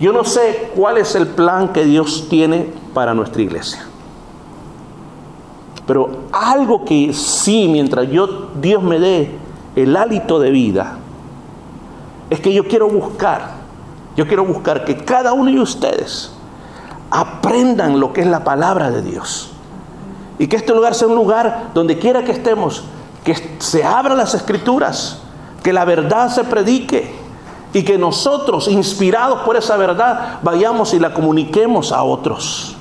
Yo 0.00 0.12
no 0.12 0.24
sé 0.24 0.70
cuál 0.76 0.98
es 0.98 1.14
el 1.14 1.26
plan 1.26 1.68
que 1.68 1.84
Dios 1.84 2.26
tiene 2.28 2.72
para 2.94 3.14
nuestra 3.14 3.42
iglesia. 3.42 3.84
Pero 5.86 6.10
algo 6.32 6.84
que 6.84 7.12
sí, 7.12 7.68
mientras 7.68 8.08
yo, 8.10 8.50
Dios 8.60 8.82
me 8.82 8.98
dé 8.98 9.30
el 9.74 9.96
hálito 9.96 10.38
de 10.38 10.50
vida, 10.50 10.98
es 12.30 12.40
que 12.40 12.52
yo 12.52 12.68
quiero 12.68 12.88
buscar, 12.88 13.52
yo 14.16 14.26
quiero 14.26 14.44
buscar 14.44 14.84
que 14.84 14.96
cada 14.98 15.32
uno 15.32 15.50
de 15.50 15.60
ustedes 15.60 16.32
aprendan 17.10 17.98
lo 17.98 18.12
que 18.12 18.20
es 18.20 18.26
la 18.26 18.44
palabra 18.44 18.90
de 18.90 19.02
Dios. 19.02 19.52
Y 20.38 20.46
que 20.46 20.56
este 20.56 20.72
lugar 20.72 20.94
sea 20.94 21.08
un 21.08 21.16
lugar 21.16 21.70
donde 21.74 21.98
quiera 21.98 22.22
que 22.24 22.32
estemos, 22.32 22.84
que 23.24 23.34
se 23.58 23.84
abran 23.84 24.16
las 24.16 24.34
escrituras, 24.34 25.20
que 25.62 25.72
la 25.72 25.84
verdad 25.84 26.30
se 26.30 26.44
predique 26.44 27.12
y 27.72 27.82
que 27.82 27.98
nosotros, 27.98 28.68
inspirados 28.68 29.40
por 29.40 29.56
esa 29.56 29.76
verdad, 29.76 30.38
vayamos 30.42 30.94
y 30.94 31.00
la 31.00 31.12
comuniquemos 31.12 31.92
a 31.92 32.02
otros. 32.04 32.76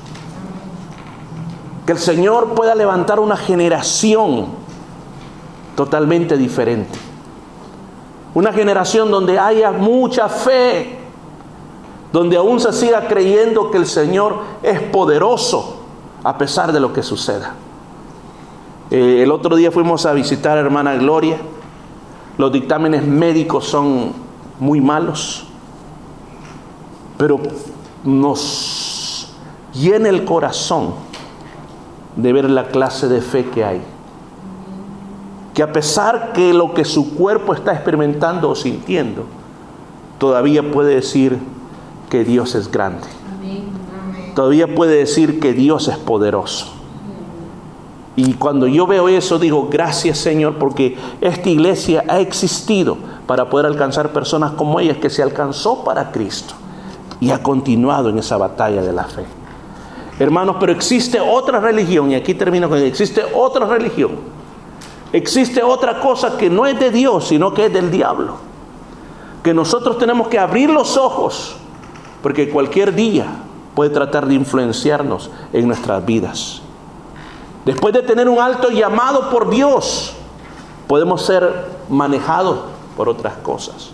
Que 1.86 1.94
el 1.94 2.00
Señor 2.00 2.54
pueda 2.54 2.76
levantar 2.76 3.20
una 3.20 3.38
generación 3.38 4.48
totalmente 5.76 6.38
diferente. 6.38 7.00
Una 8.34 8.54
generación 8.54 9.10
donde 9.10 9.40
haya 9.40 9.72
mucha 9.72 10.30
fe, 10.30 11.00
donde 12.14 12.38
aún 12.38 12.60
se 12.60 12.72
siga 12.72 13.08
creyendo 13.08 13.72
que 13.72 13.78
el 13.78 13.88
Señor 13.88 14.42
es 14.62 14.80
poderoso 14.82 15.77
a 16.28 16.38
pesar 16.38 16.74
de 16.74 16.82
lo 16.82 16.92
que 16.92 17.04
suceda. 17.04 17.54
Eh, 18.92 19.22
el 19.24 19.32
otro 19.32 19.56
día 19.56 19.72
fuimos 19.72 20.06
a 20.06 20.12
visitar 20.12 20.58
a 20.58 20.60
hermana 20.60 20.96
Gloria. 20.96 21.38
Los 22.38 22.52
dictámenes 22.52 23.02
médicos 23.08 23.66
son 23.66 24.12
muy 24.60 24.82
malos, 24.82 25.48
pero 27.18 27.40
nos 28.04 29.34
llena 29.74 30.10
el 30.10 30.26
corazón 30.26 30.96
de 32.18 32.34
ver 32.34 32.50
la 32.50 32.68
clase 32.68 33.08
de 33.08 33.22
fe 33.22 33.46
que 33.46 33.64
hay. 33.64 33.82
Que 35.54 35.64
a 35.64 35.72
pesar 35.72 36.34
que 36.34 36.54
lo 36.54 36.74
que 36.74 36.84
su 36.84 37.16
cuerpo 37.16 37.54
está 37.54 37.72
experimentando 37.72 38.50
o 38.50 38.56
sintiendo, 38.56 39.24
todavía 40.18 40.74
puede 40.74 40.96
decir 40.96 41.40
que 42.10 42.26
Dios 42.26 42.54
es 42.54 42.70
grande. 42.70 43.17
Todavía 44.38 44.76
puede 44.76 44.98
decir 44.98 45.40
que 45.40 45.54
Dios 45.54 45.88
es 45.88 45.98
poderoso. 45.98 46.68
Y 48.16 48.36
cuando 48.36 48.68
yo 48.68 48.86
veo 48.86 49.10
eso, 49.10 49.40
digo, 49.40 49.68
gracias 49.68 50.20
Señor, 50.20 50.60
porque 50.60 50.96
esta 51.22 51.50
iglesia 51.50 52.04
ha 52.08 52.20
existido 52.20 53.00
para 53.26 53.50
poder 53.50 53.66
alcanzar 53.66 54.14
personas 54.14 54.52
como 54.52 54.80
ellas, 54.80 54.98
que 54.98 55.10
se 55.10 55.24
alcanzó 55.24 55.84
para 55.84 56.12
Cristo 56.12 56.54
y 57.20 57.32
ha 57.32 57.42
continuado 57.42 58.10
en 58.10 58.20
esa 58.20 58.38
batalla 58.38 58.84
de 58.84 58.94
la 58.94 59.06
fe. 59.06 59.26
Hermanos, 60.20 60.58
pero 60.60 60.72
existe 60.72 61.20
otra 61.20 61.60
religión, 61.60 62.12
y 62.12 62.14
aquí 62.14 62.36
termino 62.36 62.70
con 62.70 62.78
existe 62.78 63.24
otra 63.34 63.66
religión. 63.66 64.12
Existe 65.12 65.64
otra 65.64 66.00
cosa 66.00 66.38
que 66.38 66.48
no 66.48 66.68
es 66.68 66.80
de 66.80 66.92
Dios, 66.92 67.28
sino 67.28 67.56
que 67.56 67.66
es 67.66 67.74
del 67.74 67.90
diablo. 67.90 68.36
Que 69.42 69.56
nosotros 69.56 69.98
tenemos 69.98 70.28
que 70.28 70.38
abrir 70.38 70.70
los 70.70 70.96
ojos, 70.96 71.56
porque 72.22 72.52
cualquier 72.52 72.94
día 72.94 73.46
puede 73.78 73.92
tratar 73.92 74.26
de 74.26 74.34
influenciarnos 74.34 75.30
en 75.54 75.68
nuestras 75.68 76.04
vidas. 76.04 76.62
Después 77.64 77.94
de 77.94 78.02
tener 78.02 78.28
un 78.28 78.40
alto 78.40 78.72
llamado 78.72 79.30
por 79.30 79.52
Dios, 79.52 80.14
podemos 80.88 81.22
ser 81.24 81.68
manejados 81.88 82.58
por 82.96 83.08
otras 83.08 83.36
cosas. 83.38 83.92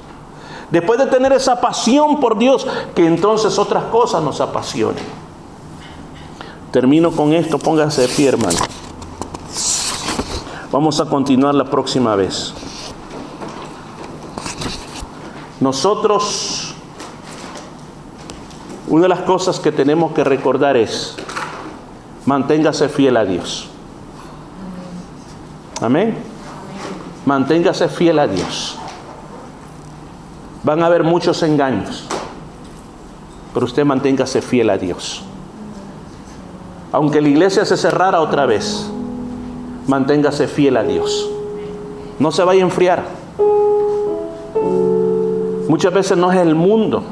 Después 0.71 0.99
de 0.99 1.07
tener 1.07 1.33
esa 1.33 1.59
pasión 1.59 2.21
por 2.21 2.37
Dios, 2.37 2.65
que 2.95 3.05
entonces 3.05 3.59
otras 3.59 3.83
cosas 3.91 4.23
nos 4.23 4.39
apasionen. 4.39 5.03
Termino 6.71 7.11
con 7.11 7.33
esto, 7.33 7.59
póngase 7.59 8.03
de 8.03 8.07
pie, 8.07 8.29
hermano. 8.29 8.59
Vamos 10.71 11.01
a 11.01 11.05
continuar 11.07 11.55
la 11.55 11.65
próxima 11.65 12.15
vez. 12.15 12.53
Nosotros, 15.59 16.52
una 18.87 19.03
de 19.03 19.09
las 19.09 19.21
cosas 19.21 19.59
que 19.59 19.71
tenemos 19.71 20.13
que 20.13 20.23
recordar 20.23 20.75
es, 20.75 21.15
manténgase 22.25 22.89
fiel 22.89 23.17
a 23.17 23.25
Dios. 23.25 23.69
Amén. 25.81 26.17
Manténgase 27.25 27.87
fiel 27.87 28.19
a 28.19 28.27
Dios. 28.27 28.77
Van 30.63 30.83
a 30.83 30.87
haber 30.87 31.03
muchos 31.03 31.43
engaños, 31.43 32.05
pero 33.53 33.65
usted 33.65 33.85
manténgase 33.85 34.41
fiel 34.41 34.69
a 34.69 34.77
Dios. 34.77 35.23
Aunque 36.91 37.21
la 37.21 37.29
iglesia 37.29 37.65
se 37.65 37.77
cerrara 37.77 38.21
otra 38.21 38.45
vez, 38.45 38.89
manténgase 39.87 40.47
fiel 40.47 40.77
a 40.77 40.83
Dios. 40.83 41.29
No 42.19 42.31
se 42.31 42.43
vaya 42.43 42.61
a 42.61 42.65
enfriar. 42.65 43.03
Muchas 45.67 45.93
veces 45.93 46.17
no 46.17 46.31
es 46.31 46.37
el 46.37 46.53
mundo 46.53 47.03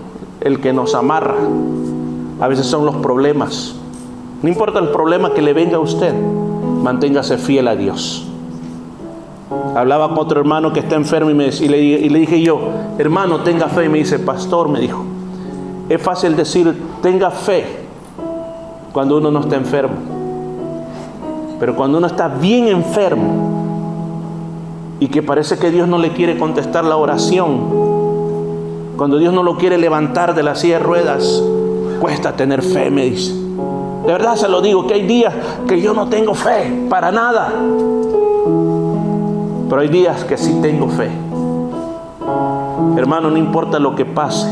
el 0.42 0.60
que 0.60 0.74
nos 0.74 0.96
amarra. 0.96 1.36
A 2.40 2.48
veces 2.48 2.66
son 2.66 2.86
los 2.86 2.96
problemas. 2.98 3.76
No 4.42 4.50
importa 4.50 4.80
el 4.80 4.90
problema 4.90 5.34
que 5.34 5.42
le 5.42 5.54
venga 5.54 5.78
a 5.78 5.80
usted, 5.80 6.14
manténgase 6.14 7.38
fiel 7.38 7.68
a 7.68 7.76
Dios. 7.76 8.28
Hablaba 9.76 10.10
con 10.10 10.20
otro 10.20 10.40
hermano 10.40 10.74
que 10.74 10.80
está 10.80 10.96
enfermo 10.96 11.30
y, 11.30 11.34
me, 11.34 11.52
le, 11.52 11.80
y 11.80 12.10
le 12.10 12.20
dije 12.20 12.42
yo, 12.42 12.60
hermano, 12.98 13.42
tenga 13.42 13.68
fe. 13.68 13.86
Y 13.86 13.90
me 13.90 14.00
dice, 14.00 14.18
pastor, 14.18 14.68
me 14.68 14.80
dijo, 14.80 15.04
es 15.88 16.02
fácil 16.02 16.36
decir, 16.36 16.76
tenga 17.02 17.30
fe 17.30 17.86
cuando 18.92 19.18
uno 19.18 19.30
no 19.30 19.42
está 19.42 19.56
enfermo. 19.56 19.96
Pero 21.60 21.76
cuando 21.76 22.00
uno 22.00 22.08
está 22.08 22.28
bien 22.28 22.68
enfermo 22.68 23.52
y 25.00 25.08
que 25.08 25.22
parece 25.22 25.60
que 25.60 25.70
Dios 25.70 25.88
no 25.88 26.00
le 26.00 26.10
quiere 26.14 26.40
contestar 26.40 26.84
la 26.86 26.98
oración, 26.98 27.91
cuando 28.98 29.18
Dios 29.18 29.34
no 29.34 29.44
lo 29.44 29.58
quiere 29.58 29.78
levantar 29.78 30.36
de 30.36 30.44
la 30.44 30.56
silla 30.56 30.78
de 30.78 30.84
ruedas, 30.84 31.44
cuesta 32.00 32.34
tener 32.34 32.62
fe, 32.62 32.90
me 32.90 33.06
dice. 33.06 33.34
De 33.34 34.12
verdad 34.12 34.36
se 34.36 34.50
lo 34.50 34.62
digo, 34.62 34.88
que 34.88 34.96
hay 34.96 35.06
días 35.06 35.34
que 35.68 35.82
yo 35.82 35.94
no 35.94 36.08
tengo 36.08 36.34
fe, 36.34 36.88
para 36.90 37.12
nada. 37.12 37.54
Pero 39.70 39.82
hay 39.82 39.88
días 39.88 40.24
que 40.26 40.38
sí 40.38 40.60
tengo 40.62 40.90
fe. 40.90 41.10
Hermano, 42.98 43.30
no 43.30 43.38
importa 43.38 43.80
lo 43.80 43.96
que 43.96 44.06
pase. 44.06 44.48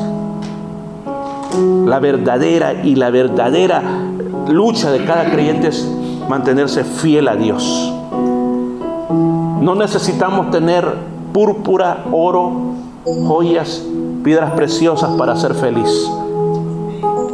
La 1.86 2.00
verdadera 2.00 2.74
y 2.74 2.96
la 2.96 3.10
verdadera 3.10 3.82
lucha 4.48 4.92
de 4.92 5.04
cada 5.04 5.30
creyente 5.32 5.68
es 5.68 5.90
mantenerse 6.30 6.84
fiel 6.84 7.28
a 7.28 7.36
Dios. 7.36 7.94
No 9.62 9.76
necesitamos 9.76 10.52
tener 10.52 10.86
púrpura, 11.34 12.06
oro, 12.12 12.52
joyas, 13.04 13.84
piedras 14.24 14.52
preciosas 14.52 15.12
para 15.18 15.36
ser 15.36 15.54
feliz. 15.54 16.10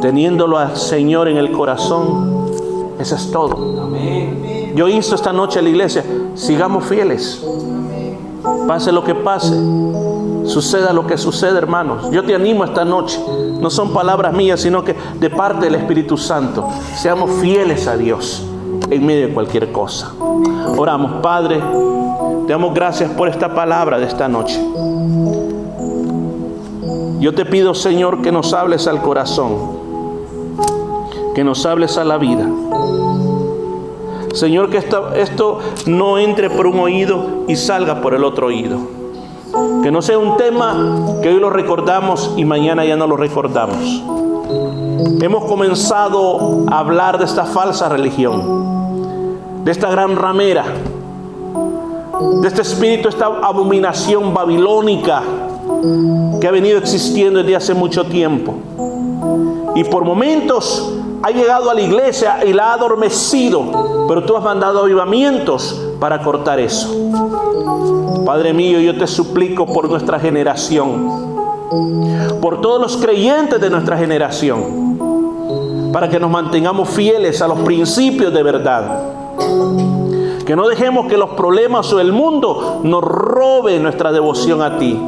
Teniéndolo 0.00 0.58
al 0.58 0.76
Señor 0.76 1.28
en 1.28 1.36
el 1.36 1.52
corazón, 1.52 2.46
eso 2.98 3.14
es 3.14 3.30
todo. 3.30 3.90
Yo 4.74 4.88
insto 4.88 5.14
esta 5.14 5.32
noche 5.32 5.58
a 5.58 5.62
la 5.62 5.68
iglesia, 5.70 6.04
sigamos 6.34 6.84
fieles. 6.84 7.44
Pase 8.68 8.92
lo 8.92 9.02
que 9.04 9.14
pase, 9.14 9.54
suceda 10.44 10.92
lo 10.92 11.06
que 11.06 11.16
suceda, 11.16 11.56
hermanos. 11.58 12.10
Yo 12.10 12.24
te 12.24 12.34
animo 12.34 12.64
esta 12.64 12.84
noche. 12.84 13.18
No 13.60 13.70
son 13.70 13.92
palabras 13.92 14.34
mías, 14.34 14.60
sino 14.60 14.84
que 14.84 14.94
de 15.18 15.30
parte 15.30 15.64
del 15.64 15.76
Espíritu 15.76 16.16
Santo. 16.16 16.68
Seamos 16.94 17.30
fieles 17.40 17.86
a 17.86 17.96
Dios 17.96 18.44
en 18.90 19.06
medio 19.06 19.28
de 19.28 19.34
cualquier 19.34 19.72
cosa. 19.72 20.12
Oramos, 20.76 21.22
Padre. 21.22 21.60
Te 22.46 22.52
damos 22.52 22.74
gracias 22.74 23.10
por 23.10 23.28
esta 23.28 23.54
palabra 23.54 23.98
de 23.98 24.06
esta 24.06 24.28
noche. 24.28 24.60
Yo 27.18 27.34
te 27.34 27.46
pido, 27.46 27.74
Señor, 27.74 28.20
que 28.20 28.30
nos 28.30 28.52
hables 28.52 28.86
al 28.86 29.00
corazón, 29.00 29.56
que 31.34 31.44
nos 31.44 31.64
hables 31.64 31.96
a 31.96 32.04
la 32.04 32.18
vida. 32.18 32.46
Señor, 34.34 34.68
que 34.68 34.76
esto, 34.76 35.14
esto 35.14 35.60
no 35.86 36.18
entre 36.18 36.50
por 36.50 36.66
un 36.66 36.78
oído 36.78 37.44
y 37.48 37.56
salga 37.56 38.02
por 38.02 38.12
el 38.12 38.22
otro 38.22 38.48
oído. 38.48 38.78
Que 39.82 39.90
no 39.90 40.02
sea 40.02 40.18
un 40.18 40.36
tema 40.36 41.20
que 41.22 41.30
hoy 41.30 41.40
lo 41.40 41.48
recordamos 41.48 42.34
y 42.36 42.44
mañana 42.44 42.84
ya 42.84 42.96
no 42.96 43.06
lo 43.06 43.16
recordamos. 43.16 44.02
Hemos 45.22 45.44
comenzado 45.46 46.66
a 46.70 46.80
hablar 46.80 47.16
de 47.18 47.24
esta 47.24 47.46
falsa 47.46 47.88
religión, 47.88 49.64
de 49.64 49.72
esta 49.72 49.90
gran 49.90 50.16
ramera, 50.16 50.64
de 52.42 52.46
este 52.46 52.60
espíritu, 52.60 53.08
esta 53.08 53.26
abominación 53.26 54.34
babilónica 54.34 55.22
que 56.40 56.48
ha 56.48 56.50
venido 56.50 56.78
existiendo 56.78 57.40
desde 57.40 57.56
hace 57.56 57.74
mucho 57.74 58.04
tiempo. 58.04 58.54
Y 59.74 59.84
por 59.84 60.04
momentos 60.04 60.92
ha 61.22 61.30
llegado 61.30 61.70
a 61.70 61.74
la 61.74 61.80
iglesia 61.80 62.44
y 62.46 62.52
la 62.52 62.70
ha 62.70 62.74
adormecido, 62.74 64.06
pero 64.08 64.24
tú 64.24 64.36
has 64.36 64.44
mandado 64.44 64.80
avivamientos 64.80 65.82
para 65.98 66.22
cortar 66.22 66.60
eso. 66.60 66.88
Padre 68.24 68.52
mío, 68.52 68.80
yo 68.80 68.96
te 68.96 69.06
suplico 69.06 69.66
por 69.66 69.88
nuestra 69.88 70.18
generación, 70.18 71.38
por 72.40 72.60
todos 72.60 72.80
los 72.80 72.96
creyentes 72.96 73.60
de 73.60 73.70
nuestra 73.70 73.96
generación, 73.96 75.90
para 75.92 76.08
que 76.08 76.18
nos 76.18 76.30
mantengamos 76.30 76.88
fieles 76.88 77.40
a 77.42 77.48
los 77.48 77.60
principios 77.60 78.32
de 78.32 78.42
verdad. 78.42 79.02
Que 80.44 80.54
no 80.54 80.68
dejemos 80.68 81.06
que 81.08 81.16
los 81.16 81.30
problemas 81.30 81.92
o 81.92 82.00
el 82.00 82.12
mundo 82.12 82.80
nos 82.84 83.02
robe 83.02 83.78
nuestra 83.78 84.12
devoción 84.12 84.62
a 84.62 84.78
ti. 84.78 85.00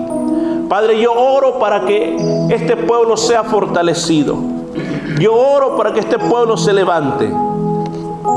Padre, 0.68 1.00
yo 1.00 1.12
oro 1.12 1.58
para 1.58 1.86
que 1.86 2.16
este 2.50 2.76
pueblo 2.76 3.16
sea 3.16 3.44
fortalecido. 3.44 4.36
Yo 5.18 5.34
oro 5.34 5.76
para 5.76 5.92
que 5.92 6.00
este 6.00 6.18
pueblo 6.18 6.56
se 6.56 6.72
levante. 6.72 7.32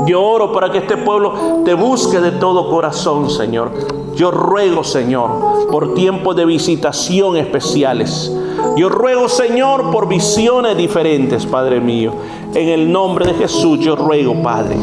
Yo 0.06 0.22
oro 0.22 0.52
para 0.52 0.72
que 0.72 0.78
este 0.78 0.96
pueblo 0.96 1.60
te 1.64 1.74
busque 1.74 2.20
de 2.20 2.32
todo 2.32 2.70
corazón, 2.70 3.28
Señor. 3.28 3.70
Yo 4.16 4.30
ruego, 4.30 4.82
Señor, 4.82 5.68
por 5.70 5.94
tiempos 5.94 6.34
de 6.34 6.46
visitación 6.46 7.36
especiales. 7.36 8.32
Yo 8.76 8.88
ruego, 8.88 9.28
Señor, 9.28 9.90
por 9.90 10.08
visiones 10.08 10.76
diferentes, 10.76 11.44
Padre 11.46 11.80
mío. 11.80 12.12
En 12.54 12.68
el 12.68 12.90
nombre 12.90 13.26
de 13.26 13.34
Jesús 13.34 13.78
yo 13.80 13.94
ruego, 13.96 14.34
Padre, 14.42 14.76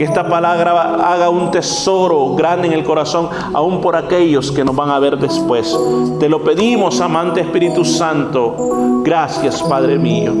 que 0.00 0.04
esta 0.04 0.26
palabra 0.26 0.94
haga 1.12 1.28
un 1.28 1.50
tesoro 1.50 2.34
grande 2.34 2.66
en 2.68 2.72
el 2.72 2.82
corazón, 2.82 3.28
aún 3.52 3.82
por 3.82 3.96
aquellos 3.96 4.50
que 4.50 4.64
nos 4.64 4.74
van 4.74 4.88
a 4.88 4.98
ver 4.98 5.18
después. 5.18 5.78
Te 6.18 6.26
lo 6.26 6.42
pedimos, 6.42 7.02
amante 7.02 7.42
Espíritu 7.42 7.84
Santo. 7.84 9.02
Gracias, 9.04 9.62
Padre 9.62 9.98
mío. 9.98 10.32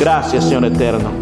Gracias, 0.00 0.46
Señor 0.46 0.64
eterno. 0.64 1.21